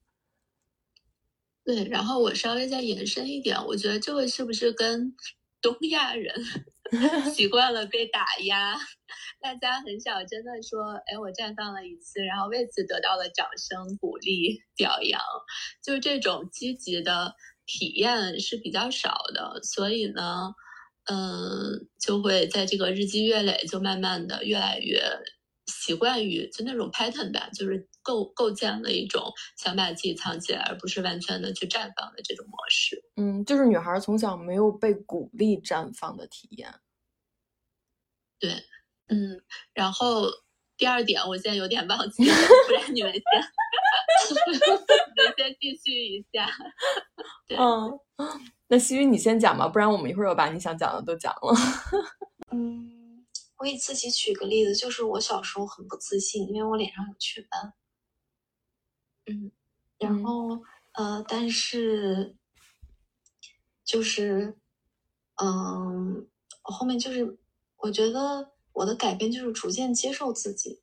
[1.65, 5.17] 对，然后我稍微再延伸一点，我觉得这个是不是跟
[5.63, 6.35] 东亚人？
[7.35, 8.75] 习惯了被打压，
[9.41, 15.21] 大家很少真的说，哎，我绽放了一次，然后为此得到了掌声、鼓励、表扬，
[15.85, 17.35] 就是这种积极的
[17.67, 19.61] 体验是比较少的。
[19.63, 20.55] 所以呢，
[21.11, 25.01] 嗯，就会在这个日积月累，就慢慢的越来越
[25.67, 33.03] 习惯于就那种 pattern 吧，就是构构建了一种想把自己藏起来，而不是完全的去绽放的这种模式。
[33.17, 36.73] 嗯，就是女孩从小没有被鼓励绽放的体验。
[38.39, 38.51] 对，
[39.09, 39.43] 嗯，
[39.75, 40.27] 然后
[40.77, 43.23] 第二点，我现在有点忘记了，不然你们先，
[44.47, 46.49] 你们先继续一下。
[47.49, 47.99] 对嗯，
[48.69, 51.55] 那西雨你先讲吧，不然我们一会儿又把你想讲的都讲了。
[52.53, 53.06] 嗯。
[53.59, 57.73] 我给自己举个例子，就是我小时候很不自信，因为我脸上有雀斑。
[59.25, 59.51] 嗯，
[59.99, 62.37] 然后呃，但是
[63.83, 64.59] 就是，
[65.37, 66.29] 嗯，
[66.65, 67.39] 我后面就是，
[67.77, 70.83] 我觉得我的改变就是逐渐接受自己，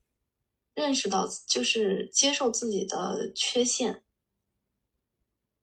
[0.73, 4.03] 认识到就是接受自己的缺陷。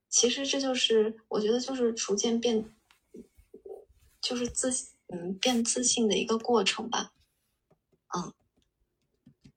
[0.08, 2.72] 其实这就是我觉得就是逐渐变，
[4.20, 4.89] 就是自。
[5.12, 7.12] 嗯，变自信的一个过程吧，
[8.16, 8.32] 嗯，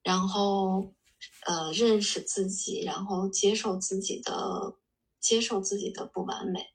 [0.02, 0.92] 然后
[1.46, 4.76] 呃，认识自己，然后接受自己的，
[5.20, 6.70] 接受自己的不完美。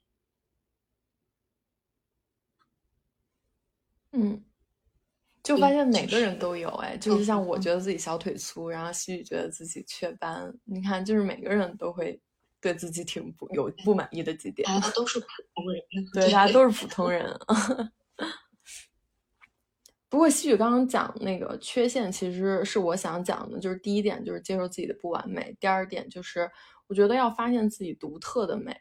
[4.12, 4.42] 嗯，
[5.42, 12.20] 就发现每个人都有，哎， 就是像我觉得自己小腿粗，然后西雨觉得自己雀斑，你看，就是每个人都会
[12.60, 14.66] 对自己挺不有不满意的几点。
[14.66, 17.38] 大家都是普通人， 对，大家都是普通人。
[20.10, 26.50] 不过西雨刚刚讲那个缺陷，其实是我想讲的，就是第一点就是接受自己的不完美，第二点就是
[26.88, 28.76] 我觉得要发现自己独特的美。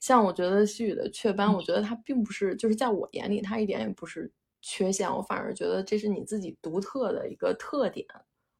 [0.00, 8.06] 像我觉得西雨的雀斑，我觉得它并不是，就是在我眼里它一点也不是缺陷，我反而觉得这是你自己独特的一个特点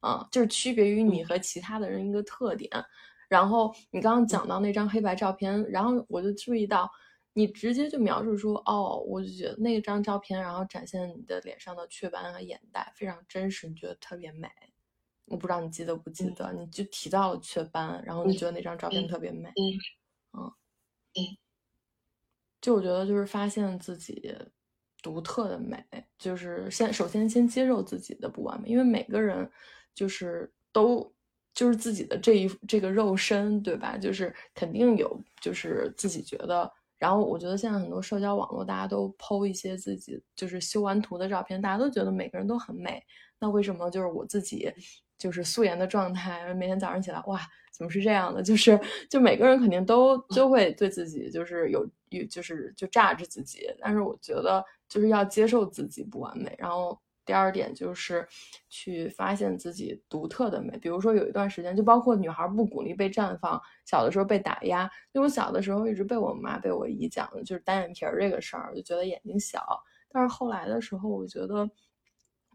[0.00, 2.70] 啊，就是区别于你和其他的人一个特点。
[3.28, 6.90] 然后你刚刚讲到那张黑白照片，然后我就注意到。
[7.38, 14.48] 你直接就描述说，哦，我就觉得那张照片，然后展现你的脸上的雀斑和眼袋非常真实，你觉得特别美。
[15.26, 19.50] 我不知道你记得不记得，你就提到了雀斑，然后你觉得那张照片特别美。
[20.32, 20.50] 嗯，
[22.62, 24.34] 就我觉得就是发现自己
[25.02, 25.84] 独特的美，
[26.18, 29.46] 就是先首先先接受自己的不完美，因为每个人
[29.94, 31.14] 就是都
[31.52, 33.98] 就是自己的这一这个肉身，对吧？
[33.98, 36.72] 就是肯定有就是自己觉得。
[36.98, 43.02] 然后我觉得现在很多社交网络，大家都剖一些自己就是修完图的照片，大家都觉得每个人都很美。
[43.38, 44.72] 那为什么就是我自己
[45.18, 47.40] 就是素颜的状态，每天早上起来，哇，
[47.72, 48.42] 怎么是这样的？
[48.44, 48.80] 就是
[49.10, 53.66] 就每个人肯定都就会对自己就是有有就是就榨着自己。
[53.80, 56.98] 但是我觉得就是要接受自己不完美，然后。
[57.26, 58.26] 第二点就是
[58.70, 69.60] 去发现自己独特的美，比如说有一段时间，就包括女孩不鼓励被绽放，小的时候被打压，因为我小的时候一直被我妈、被我姨讲的就是单眼皮儿这个事儿，就觉得眼睛小。
[70.08, 71.68] 但是后来的时候，我觉得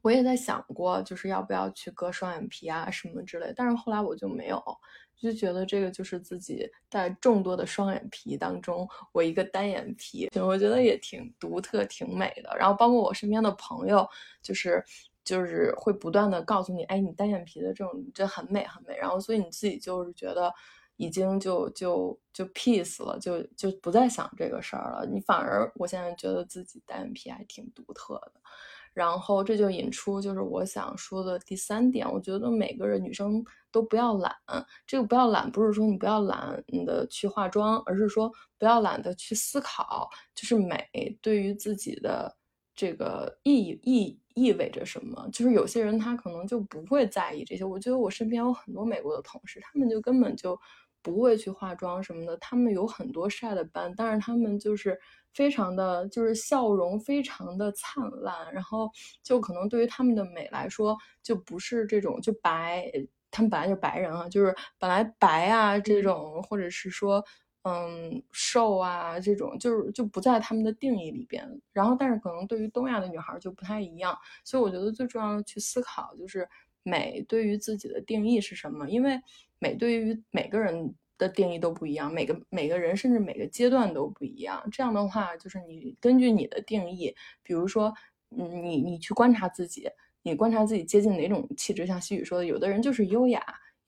[0.02, 4.64] 我也在想过，就是要不要去割双眼皮啊什么之类，但是后来我就没有。
[5.22, 12.56] 就觉得这个就是自己在众多的双眼皮当中，我一个单眼皮，我觉得也挺独特、挺美的。
[12.58, 14.08] 然后包括我身边的朋友，
[14.42, 14.84] 就是
[15.24, 18.98] 就是会不断的告诉你，哎，你单眼皮的这种就很美、很美。
[18.98, 20.52] 然后所以你自己就是觉得
[20.98, 25.06] 已经就就就 peace 了，就就不再想这个事儿了。
[25.06, 28.34] 你反而我现在觉得自己单眼皮还挺独特的。
[28.94, 34.36] 然后这就引出就是我想说的第三点，我觉得每个人女生都不要懒。
[34.86, 40.88] 这个不要懒，不是说你不要懒的去化妆，而是说不要懒得去思考，就是美
[41.22, 42.36] 对于自己的
[42.76, 45.28] 这个意意意味着什么。
[45.32, 47.64] 就是有些人他可能就不会在意这些。
[47.64, 50.60] 我觉得我身边有很多美国的同事，他们就根本就
[51.02, 55.00] 不会去化妆什么的，他们有很多晒的斑，但是他们就是。
[55.34, 58.92] 非常的就是笑容非常的灿烂，然后
[59.24, 62.92] 就可能对于他们的美来说，就不是这种就白，
[63.32, 67.24] 他们本来就白人啊，就是本来白啊这种，或者是说
[67.64, 71.50] 嗯瘦啊这种，就是就不在他们的定义里边。
[71.72, 76.46] 然后，但是可能对于东亚的女孩就不太一样，所以我觉得最重要的去思考就是
[76.84, 79.18] 美对于自己的定义是什么，因为
[79.62, 80.94] 每对于每个人。
[81.22, 84.68] 的定义都不一样，每个每个人甚至每个阶段都不一样。
[84.72, 87.94] 这样的话，就是你根据你的定义，比如说，
[88.36, 89.88] 嗯，你你去观察自己，
[90.24, 91.86] 你观察自己接近哪种气质。
[91.86, 93.40] 像西雨说的，有的人就是优雅，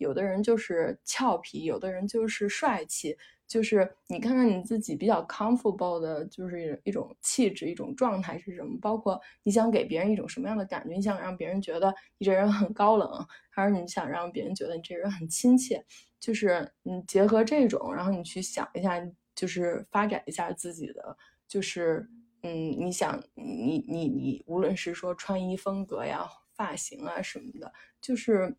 [0.03, 3.17] 有的人就是俏皮，有的人就是帅气。
[3.45, 8.79] 就是你看看你自己比较 comfortable 的，就是一种气质、一种状态是什么？
[8.81, 10.95] 包括你想给别人一种什么样的感觉？
[10.95, 15.83] 你想让别人觉得你这人很高冷，还是你想让别人觉得你这人很亲切？
[16.19, 18.99] 就是你结合这种，然后你去想一下，
[19.35, 21.15] 就是发展一下自己的，
[21.47, 22.09] 就是
[22.41, 26.27] 嗯，你想你你你，无论是说穿衣风格呀。
[26.55, 28.55] 发型啊什么的，就是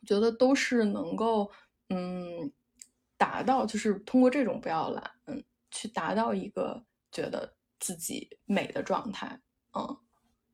[0.00, 1.50] 我觉得都是能够
[1.88, 2.52] 嗯
[3.16, 9.40] 达到，就是通过这种不要懒，嗯，去达到一个觉得自己美的状态，
[9.78, 9.96] 嗯。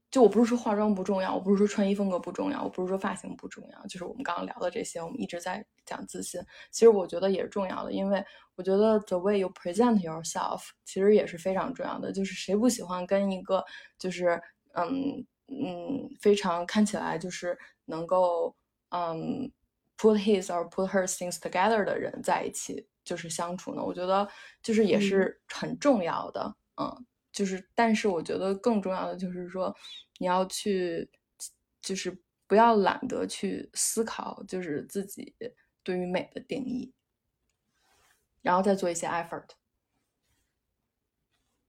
[0.08, 6.40] 就我不是说化妆不重要，我不是说穿衣风格不重要，我不是说发型不重要，就是我们刚刚聊的这些，我们一直在讲自信。
[6.70, 8.24] 其实我觉得也是重要的，因为
[8.54, 12.12] 我觉得 the way you present yourself 其实也是非常重要的。
[12.12, 13.62] 就是谁不喜欢跟一个
[13.98, 14.40] 就是
[14.72, 18.56] 嗯嗯非常看起来就是能够
[18.90, 19.50] 嗯
[19.96, 23.82] put his or put her things together 的人在一起就是相处呢？
[23.82, 24.28] 我觉得
[24.62, 29.74] 就是也是很重要的，嗯，就是但是我觉得更重要的就是说。
[30.18, 31.10] 你要去，
[31.82, 35.36] 就是不要懒得去思考，就是自己
[35.82, 36.90] 对于美的定义，
[38.40, 39.48] 然后再做一些 effort。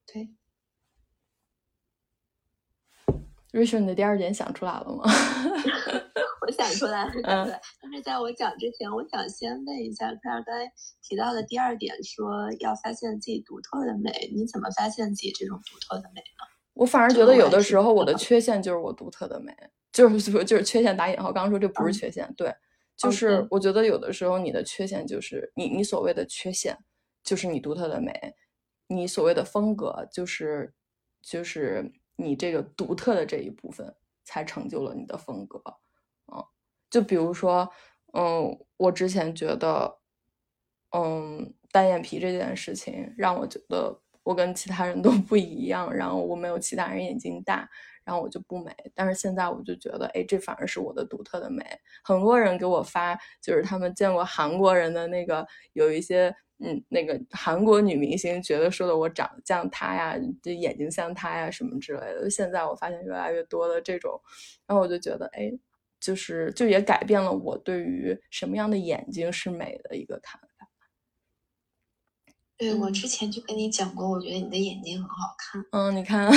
[0.05, 0.29] 对
[3.51, 5.03] ，Rachel，你的第二点想出来了吗？
[6.47, 7.59] 我想出来了，对。
[7.81, 10.71] 但是在我讲之前，我想先问一下，克尔刚才
[11.03, 16.47] 提到的第二点，说要发现自己独特的美，你怎么发现自己这种独特的美呢？
[16.73, 19.53] 我反而觉得有的时候我的缺陷就是我独特的美，
[19.91, 21.33] 就是就是缺陷打引号。
[21.33, 22.55] 刚刚说这不是缺陷，对，
[22.95, 26.77] 就是我觉得有的时候你的缺陷就是你你所谓的缺陷
[27.23, 28.13] 就是你独特的美，
[28.87, 30.73] 你所谓的风格就是
[31.21, 33.93] 就是你这个独特的这一部分
[34.23, 35.61] 才成就了你的风格。
[36.89, 37.69] 就比如说，
[38.13, 39.97] 嗯，我之前觉得，
[40.91, 43.99] 嗯，单眼皮这件事情让我觉得。
[44.23, 47.65] 我跟其他人都 不一样，然后我没有其他人眼睛大，
[48.03, 48.75] 然后我就不美。
[48.93, 51.63] 但是现在我就觉得，哎，这反而是我的独特的美。
[52.03, 62.29] 很多人给我发，就是他们见过韩国人的那个，有一些嗯，那个韩国女明星觉得说的我长得像她呀，就眼睛像她呀什么之类的。
[62.29, 64.19] 现在我发现越来越多的这种，
[64.67, 65.49] 然后我就觉得，哎，
[65.99, 70.47] 就是就也改变了我对于什么样的眼睛是美的一个看法。
[72.57, 75.63] 对，我之前就跟你讲过，我觉得你的眼睛很好看。
[75.71, 76.27] 嗯，你看，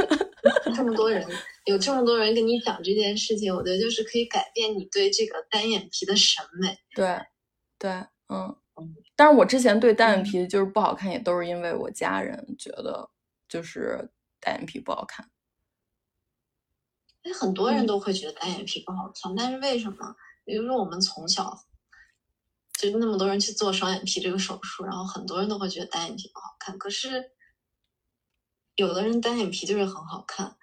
[0.76, 1.26] 这么多人，
[1.64, 6.76] 有这么多人跟你讲这件事情，我觉得就是可以改变你对这个单眼皮的审美。
[6.94, 7.18] 对，
[7.78, 7.90] 对，
[8.28, 8.94] 嗯嗯。
[9.16, 13.08] 但是我之前对单眼皮就是不好看，也都是因为我家人觉得
[13.48, 15.26] 就是单眼皮不好看。
[17.24, 20.16] 哎，很多人都会觉得单眼皮不好看，但是为什么？
[20.44, 21.66] 比如说我们从小。
[22.76, 26.76] 就那么多人去做双眼皮这个手术，然后很多人都会觉得单眼皮不好看。
[26.76, 27.30] 可是，
[28.74, 30.56] 有的人单眼皮就是很好看，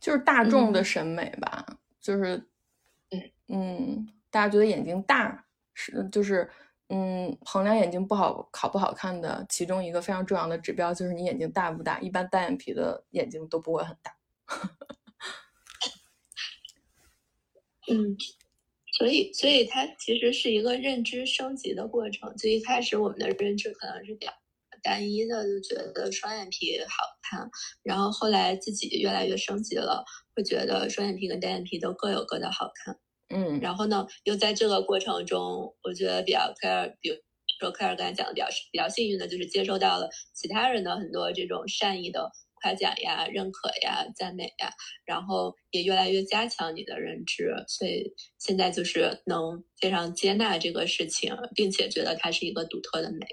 [0.00, 1.66] 就是大众的审美吧。
[2.00, 2.48] 就是
[3.10, 5.44] 嗯，嗯，大家觉得眼睛大
[5.74, 6.50] 是就是
[6.88, 11.98] 嗯，衡量眼睛不好好不好看的其中一个非常重要的指标就是你眼睛大不大。
[12.00, 14.16] 一般单眼皮的眼睛都不会很大。
[17.90, 18.16] 嗯。
[18.96, 22.32] 所以，所以它其实是一个认知升级的过程。
[22.36, 24.32] 最一开始，我们的认知可能是比较
[24.84, 27.50] 单一的，就觉得双眼皮好看。
[27.82, 30.04] 然后后来自己越来越升级了，
[30.36, 32.96] 会觉得双眼皮跟单眼皮都各有各的好看。
[33.34, 33.60] 嗯。
[33.60, 37.16] 然后呢，又在这个过程中，我觉得比较开尔，比如
[37.60, 42.30] 说开尔刚才讲的比较比较幸运的，就是接收到了其他人的很多这种善意的。
[42.62, 44.70] 夸奖呀，认可呀，赞美呀，
[45.04, 53.26] 然后也越来越加强你的认知，所以现在就是能非常接纳这个事情，并且觉得它是一个独特的美。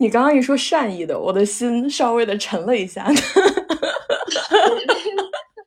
[0.00, 3.06] 你刚刚一说善意的，我的心稍微的沉了一下。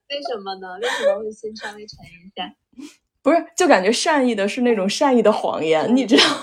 [0.09, 0.77] 为什么呢？
[0.81, 2.53] 为什么会心稍微沉一下？
[3.25, 6.37] 不是，就感觉善意的是那种善意的谎言，你知道吗？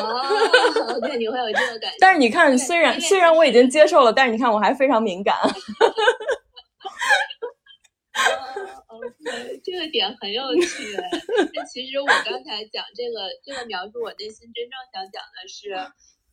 [0.00, 1.96] 哦，对，你会有这个感觉。
[1.98, 5.34] 但是你看，虽然虽然我已经接受了，但是你看我还非常敏感。
[5.42, 5.50] 哦
[8.86, 10.96] ，OK，这个点很有趣。
[11.52, 15.74] 但其实我刚才讲这个这个描述，我内心真正想讲的是，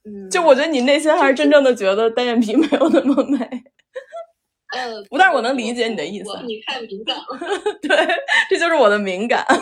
[0.06, 3.40] 嗯，就我觉得你内心还是真正的觉得单眼皮没有那么美。
[4.74, 6.30] 呃，不，但是我能理解你的意思。
[6.46, 7.26] 你太敏感了。
[7.82, 7.90] 对，
[8.50, 9.46] 这就是我的敏感。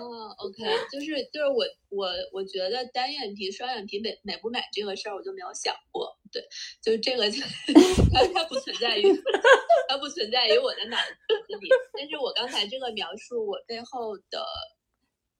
[0.00, 6.16] 哦，OK，就是就是我我我觉得单眼皮、双眼皮美美不美这个事儿，我就没有想过。
[6.32, 6.42] 对，
[6.82, 7.30] 就是这个，
[8.12, 9.02] 它它不存在于
[9.88, 11.68] 它不存在于我的脑子里。
[11.92, 14.44] 但是我刚才这个描述，我背后的。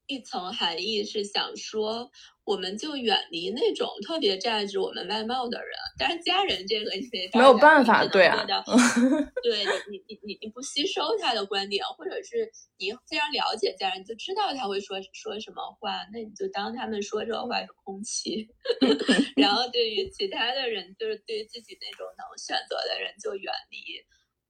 [0.06, 2.10] 一层含义是想说，
[2.44, 5.70] 我们就远离那种特别占据我们外貌的人。
[5.98, 8.46] 但是家人这个你没有办法，对啊，
[9.42, 18.48] 对你你你你你不吸收他的观点，或者是你非常了解家人，你就知道他会说说什么话，那你就当他们说这话是空气。
[19.36, 23.78] 然后对于其他的人，就是对于自己那种能选择的人就远离。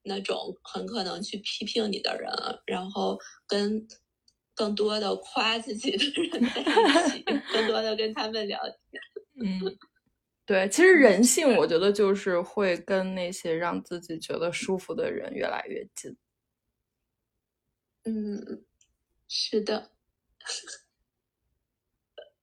[0.08, 2.30] 那种很可能去批评你的人，
[2.64, 3.84] 然后跟
[4.56, 6.64] 更多的夸自己的人在一
[7.10, 8.58] 起， 更多的跟他们聊
[8.90, 9.00] 天。
[9.38, 9.78] 嗯，
[10.46, 16.16] 对，其实人性，我觉得就是会跟那些让自己觉得舒服的人越来越近。
[18.04, 18.64] 嗯，
[19.28, 19.90] 是的。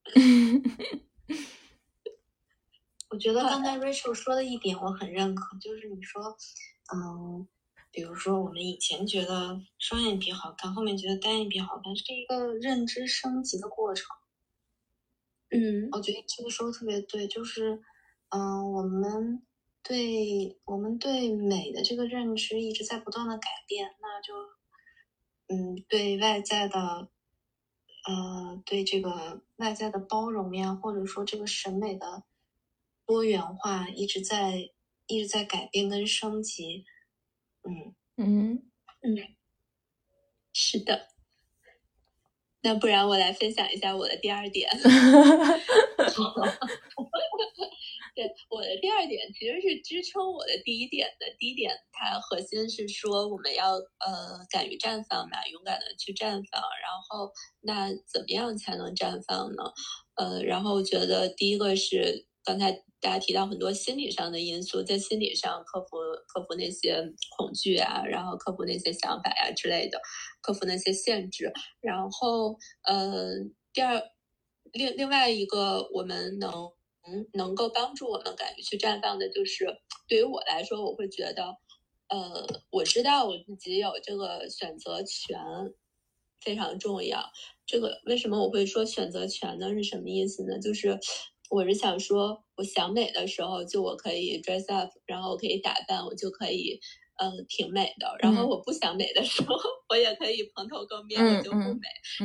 [3.09, 6.35] 我觉得刚才 Rachel 说的一点我很认可，就是你说，
[6.93, 7.47] 嗯，
[7.93, 14.07] 比如说我们以前觉得双眼皮好看，后面觉得单眼皮好看，是一个认知升级的过程。
[15.51, 17.83] 嗯，我觉得这个说的特别对，就是，
[18.29, 19.43] 嗯，我们
[19.83, 24.33] 对我们对美的这个认知一直在不断的改变，那就，
[25.47, 27.09] 嗯，对外在的，
[28.07, 32.23] 呃，对这个外在的包容呀，或者说这个审美的。
[33.05, 34.71] 多元化一直在
[35.07, 36.85] 一直在改变跟升级，
[37.63, 38.63] 嗯嗯
[39.01, 39.15] 嗯，
[40.53, 41.07] 是的。
[42.61, 44.69] 那不然我来分享一下我的第二点。
[48.15, 51.25] 对，我的第二点其实是支撑我的第一点的。
[51.39, 56.61] 第一点，它核心是说我们要呃敢于绽放嘛，勇敢的去绽放。
[56.61, 59.63] 然后，那怎么样才能绽放呢？
[60.15, 62.83] 呃，然后我觉得第一个是刚才。
[63.03, 67.03] 大家提到很多心理上的因素，在心理上克服克服那些
[67.37, 69.99] 恐惧啊，然后克服那些想法呀之类的，
[70.41, 71.51] 克服那些限制。
[71.81, 73.33] 然后，呃，
[73.73, 74.01] 第二，
[74.71, 76.49] 另另外一个我们能
[77.33, 79.67] 能够帮助我们敢于去绽放的，就是
[80.07, 81.43] 对于我来说，我会觉得，
[82.07, 85.37] 呃，我知道我自己有这个选择权，
[86.39, 87.29] 非常重要。
[87.65, 89.73] 这个为什么我会说选择权呢？
[89.73, 90.57] 是什么意思呢？
[90.57, 90.97] 就是。
[91.53, 96.79] 我是想说，我想美的时候，就我可以 dress up，然后我可以打扮，我就可以，
[97.21, 98.07] 嗯，挺美的。
[98.19, 99.55] 然后我不想美的时候，
[99.89, 101.81] 我也可以蓬头垢面，我就不美。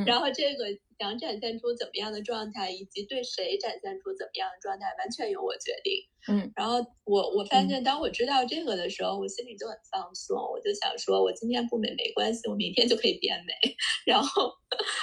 [0.06, 0.64] 然后这个
[0.98, 5.92] 想展现出怎么样的状态，以及对谁展现出怎么样的状态，完全由我决定。
[6.28, 10.36] 嗯，然后我我发现，当我知道这个的时候，我心里就很放松。
[10.36, 13.54] 我就想说，我今天不美没关系，我明天就可以变美。
[14.04, 14.52] 然后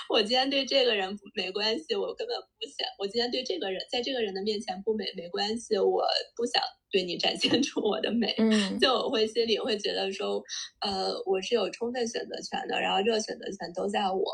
[0.09, 2.85] 我今天对这个人没关系，我根本不想。
[2.99, 8.35] 我今天对这个人，在这个人的面前不美没关系，我不想对你展现出我的美。
[8.37, 10.43] 嗯，就我会心里会觉得说，
[10.81, 14.31] 呃，我是有充分选择权的，然后这个选择权都在我。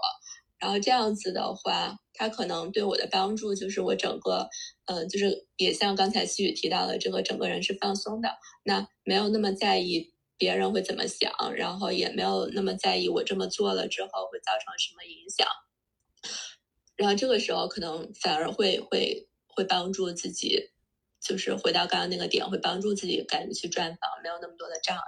[0.62, 4.48] 然后这样子的话，他可能对我的帮助就是我整个，
[4.86, 8.30] 嗯，就是也像刚才西雨提到的，这个整个人是放松的，
[8.64, 15.48] 那没有那么在意别人会怎么想，然后也没有那么在意我这么做了之后会造成什么影响。
[16.96, 20.70] 然后这个时候可能反而会会会帮助自己，
[21.20, 25.04] 就是回到刚刚那个点，会帮助自己敢于去转房，没有那么多的障碍。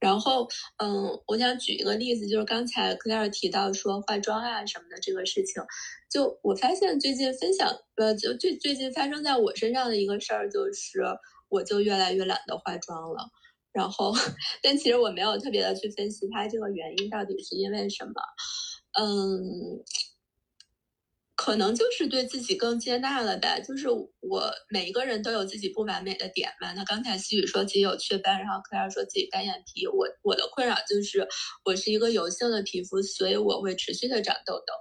[0.00, 0.48] 然后，
[0.78, 5.62] 嗯，我想举一个例子，就是刚才 Claire 提到说化妆啊什么的这个事情，
[6.10, 11.00] 就我发现最近分享，呃，就最最近发生在我身上的一个事儿，就是
[11.48, 13.28] 我就越来越懒得化妆了。
[13.72, 14.12] 然后，
[14.62, 18.12] 但其实我没有特别的去分析它这个原因到底是因为什么，
[18.98, 19.84] 嗯。
[21.42, 26.74] 可能就是对自己更接纳了呗，就是我每一个人都有自己不完美的点嘛。
[26.74, 31.26] 那刚才西雨说自己有雀斑，然后克莱尔说自己单眼皮，我我的困扰就是
[31.64, 34.74] 我是一个油性的皮肤，所以我会持续的长痘痘。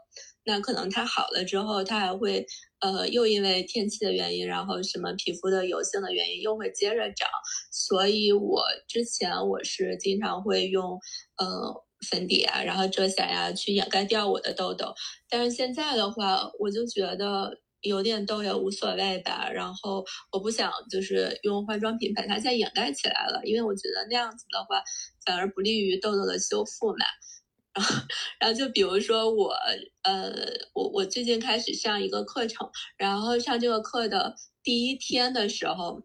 [0.44, 2.46] 那可能它好了之后，它还会
[2.82, 7.30] 呃又因为天气的原因，然后什么皮肤的油性的原因又会接着长。
[7.72, 11.00] 所以我之前我是经常会用
[11.38, 11.86] 呃。
[12.08, 14.94] 粉底啊，然后遮瑕呀，去掩盖掉我的痘痘。
[15.30, 19.50] 但是现在的话，我就觉得有点痘也无所谓吧。
[19.50, 24.82] 然后我不想就是用化妆品把它再掩盖起来了，因为我觉得那样子的话
[25.26, 27.06] 反而不利于痘痘的修复嘛。
[27.74, 27.96] 然后，
[28.40, 29.54] 然后就比如说我，
[30.04, 30.34] 呃，
[30.74, 36.04] 我我最近开始上一个课程，然后上这个课的第一天的时候。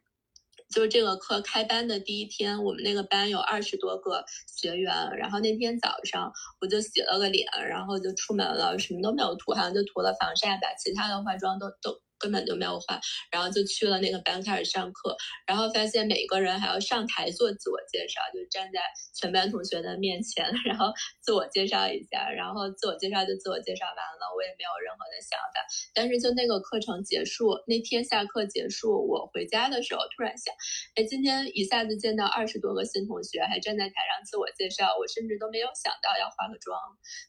[0.75, 4.25] 就是这个课开班的第一天，我们那个班有二十多个
[4.61, 4.93] 学员。
[5.17, 12.04] 然后那天早上我就洗了个脸，然后就出门了，什么都没有涂，好像就涂了防晒吧，其他的化妆都都。
[12.19, 13.01] 根本就没有化，
[13.31, 18.81] 然后就去了那个班开始上课，然后发现每个人还要上台做自我介绍，就站在
[19.15, 25.61] 全班同学的面前，然后自我介绍一下，然后自我介绍就自我介绍完了，我也没有任何的想法。
[25.93, 30.55] 但是就那个课程结束那天下课结束，我回家的时候突然想，
[30.95, 36.79] 哎，今天一下子见到二十多个新同学，还站在台上自我介绍，我甚至都没有想到要化个妆，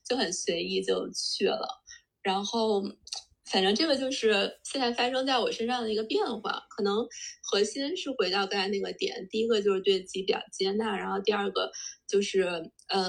[0.08, 1.68] 就很随意就去了，
[2.22, 2.84] 然后。
[3.52, 7.08] 反正这个就是现在发生在我身上的一个变化，可能
[7.44, 11.72] 核心是回到刚才那个点，第一个就是对自己比较接纳，然后第二个
[12.08, 12.44] 就是
[12.88, 13.04] 嗯，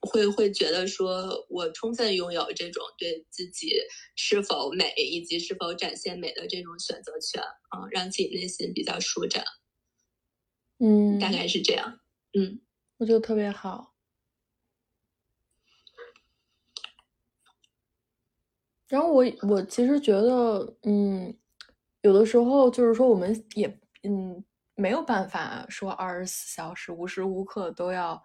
[0.00, 3.72] 会会觉得说我充分拥有这种对自己
[4.16, 9.42] 是否美以及是否展现美的这种选择权啊，让自己内心比较舒展，
[10.78, 12.00] 嗯，大概是这样，
[12.38, 12.60] 嗯，
[12.98, 13.94] 我觉得特别好。
[18.88, 21.36] 然后我我其实觉得，嗯，
[22.02, 23.68] 有的时候就是说，我们也
[24.02, 24.42] 嗯
[24.74, 28.22] 没有办法说二十四小时无时无刻都要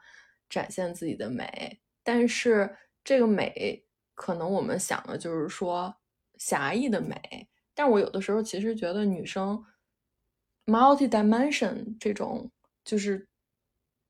[0.49, 3.85] 展现自己的美，但是这个美
[4.15, 5.93] 可能我们想的就是说
[6.37, 9.63] 狭义的美，但我有的时候其实觉得女生
[10.65, 12.49] multi dimension 这种
[12.85, 13.27] 就是。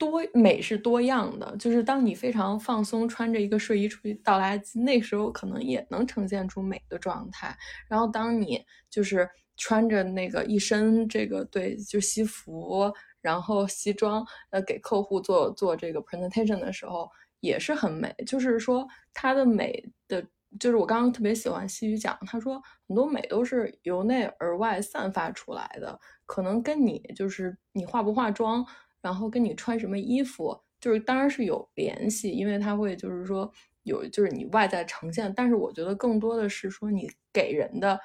[0.03, 7.55] 多美是多样的，就是当你非常放松，穿着一个睡衣出去倒垃圾，那时候可能也能呈现出美的状态。
[7.87, 12.91] 然后当你就是穿着那个一身这个对就西服，
[13.21, 18.13] 然后西装，呃，给客户做做这个 presentation 的时候，也是很美。
[18.27, 20.21] 就是说它的美的，
[20.59, 28.65] 就是我刚刚特别喜欢西语讲，他说很多美都是由内而外散发出来的，可能跟你就是你化不化妆。
[29.03, 33.51] 然后跟你穿什么衣服，就是当然是有联系，因为它会就是说
[33.83, 37.99] 有就是你外在呈现，但是我觉得更多的是说你给人的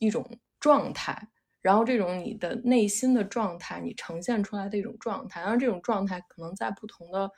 [0.00, 0.28] 一种
[0.60, 1.28] 状态，
[1.62, 7.30] 然后这种你的内心的状态，你呈现出来的一种状态，然后这种状态可能在不同的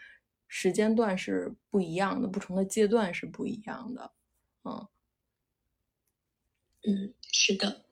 [0.49, 4.11] 时间段是不一样的，不同的阶段是不一样的，
[4.65, 4.89] 嗯，
[6.85, 7.85] 嗯，是的，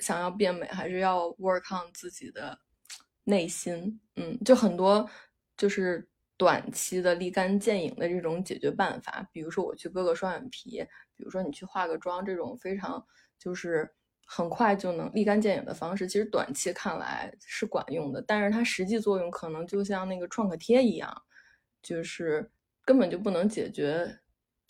[0.00, 2.60] 想要变美，还是要 work on 自己的。
[3.24, 5.08] 内心，嗯，就很多
[5.56, 10.82] 就是短期的立竿见影的这种解决办法，比如说我去割个双眼皮，
[11.14, 13.04] 比如说你去化个妆，这种非常
[13.38, 13.88] 就是
[14.26, 21.22] 很快就能立竿见影的方式，其实短期看来是管用的，但是它实际作用可能就像那个创可贴一样，
[21.82, 22.50] 就是
[22.84, 24.18] 根本就不能解决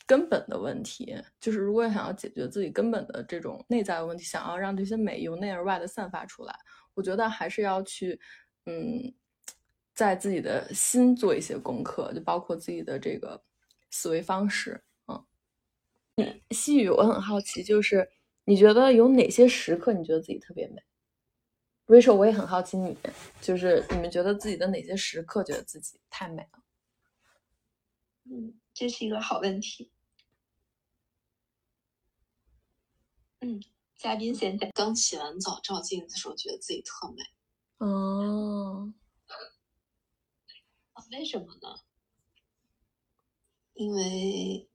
[0.07, 1.17] 根本的问题。
[1.39, 6.55] 就是如果想要解决自己根本的这种内在的问题，想要让这些美由内而外的散发出来。
[6.95, 8.19] 我觉得还是要去，
[8.67, 9.15] 嗯，
[9.95, 13.43] 在自己的心做一些功课，就包括自己的这个
[13.91, 14.83] 思维方式。
[15.09, 15.27] 嗯
[16.17, 18.09] 嗯，西语，我很好奇，就是
[18.45, 20.83] 你觉得有哪些时刻你觉得自己特别美
[21.87, 22.97] ？Rachel，我也很好奇你，
[23.41, 26.63] 就是你们觉得自己的哪些时刻觉得自己太美了？
[28.25, 29.91] 嗯，这是一个好问题。
[33.41, 33.61] 嗯。
[34.01, 37.23] 嘉宾先讲，刚洗完澡照镜子的时候，觉得自己特美。
[37.77, 38.95] 哦，
[41.13, 41.83] 为什么呢？
[43.75, 44.71] 因为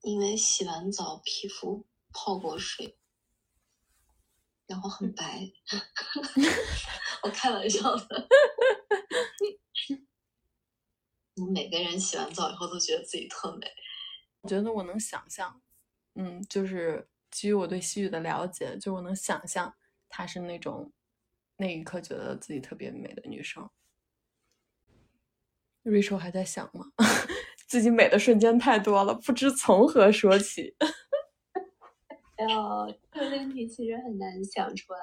[0.00, 2.98] 因为洗完澡，皮肤泡过水，
[4.66, 5.52] 然后很白。
[7.22, 8.28] 我开玩笑的。
[11.36, 13.70] 我 每个人洗完澡以后都觉得自己特美。
[14.40, 15.62] 我觉得我能想象。
[16.16, 19.74] 嗯，就是基于我对西域的了解，就我能想象
[20.08, 20.92] 她是那种
[21.56, 23.68] 那一刻觉得自己特别美的女生。
[25.84, 26.86] Rachel 还在想吗？
[27.66, 30.74] 自己美的瞬间太多了，不知从何说起。
[32.48, 35.00] 哦，这个问题其实很难想出来。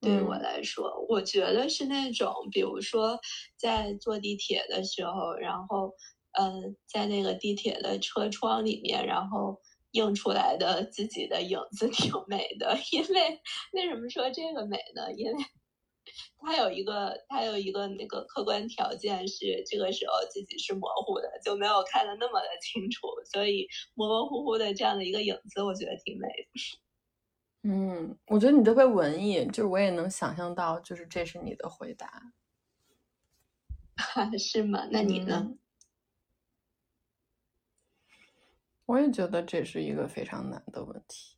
[0.00, 3.20] 对于我来说，我觉得是那种，比如说
[3.56, 5.94] 在坐地铁的时候，然后
[6.32, 9.60] 呃，在那个地铁的车窗里面，然后。
[9.92, 13.40] 映出来的自己的影子挺美的， 因为
[13.72, 15.12] 为什么说这个美呢？
[15.12, 15.44] 因为
[16.38, 26.44] 它有一个它有一个那个客观条件是这个时候自己是模糊的，就没有看的那么的清楚，所以模模糊糊的这样的一个影子，我觉得挺美的。
[27.62, 32.32] 嗯，我觉得你特别文艺，就是我也能想象到，就是这是你的回答，
[34.38, 34.88] 是吗？
[34.90, 35.46] 那你呢？
[38.90, 41.36] 我也觉得这是一个非常难的问题。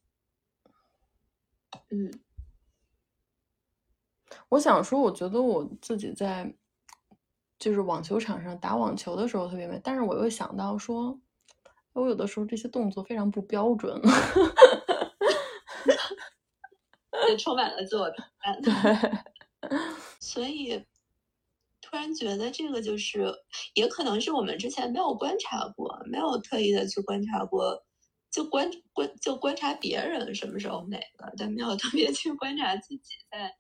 [1.91, 2.11] 嗯，
[4.49, 6.51] 我想说，我觉得我自己在
[7.59, 11.21] 就是网球场上打网球的时候特别美，但是我又想到说，
[11.93, 14.01] 我有的时候这些动作非常不标准，
[17.29, 18.63] 也充满了自我评判。
[18.63, 18.73] 对，
[20.21, 20.83] 所以。
[21.93, 23.31] 突然觉得这个就是，
[23.75, 27.85] 也可能是我们之前没有观察过，没有特意的去观察过，
[28.31, 33.55] 就观观就观察别人什么时候美了，但没有特别去观察自己在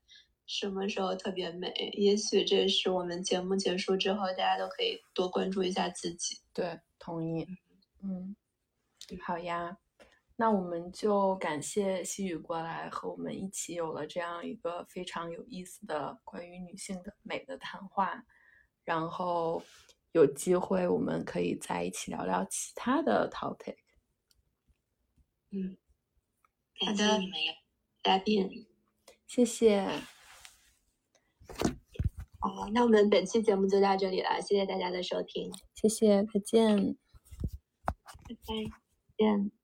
[0.46, 1.70] 什么时候特别美。
[1.98, 6.38] 也许这是我们节目结束之后，大家都可以多关注一下自己。
[6.54, 7.46] 对，同意。
[8.02, 8.34] 嗯，
[9.26, 9.76] 好呀，
[10.42, 18.24] 那我们就感谢西雨过来和我们一起有了这样一个非常有意思的关于女性的美的谈话，
[18.82, 19.62] 然后
[20.10, 23.76] 有机会我们可以在一起聊聊其他的 topic。
[25.52, 25.76] 嗯，
[26.80, 27.20] 好的。
[28.02, 28.66] 嘉宾。
[29.28, 29.86] 谢谢，
[32.40, 36.96] 好，那我们本期节目就到这里了，谢谢大家的收听，谢谢，再见。
[38.04, 38.72] 拜拜，
[39.16, 39.61] 见。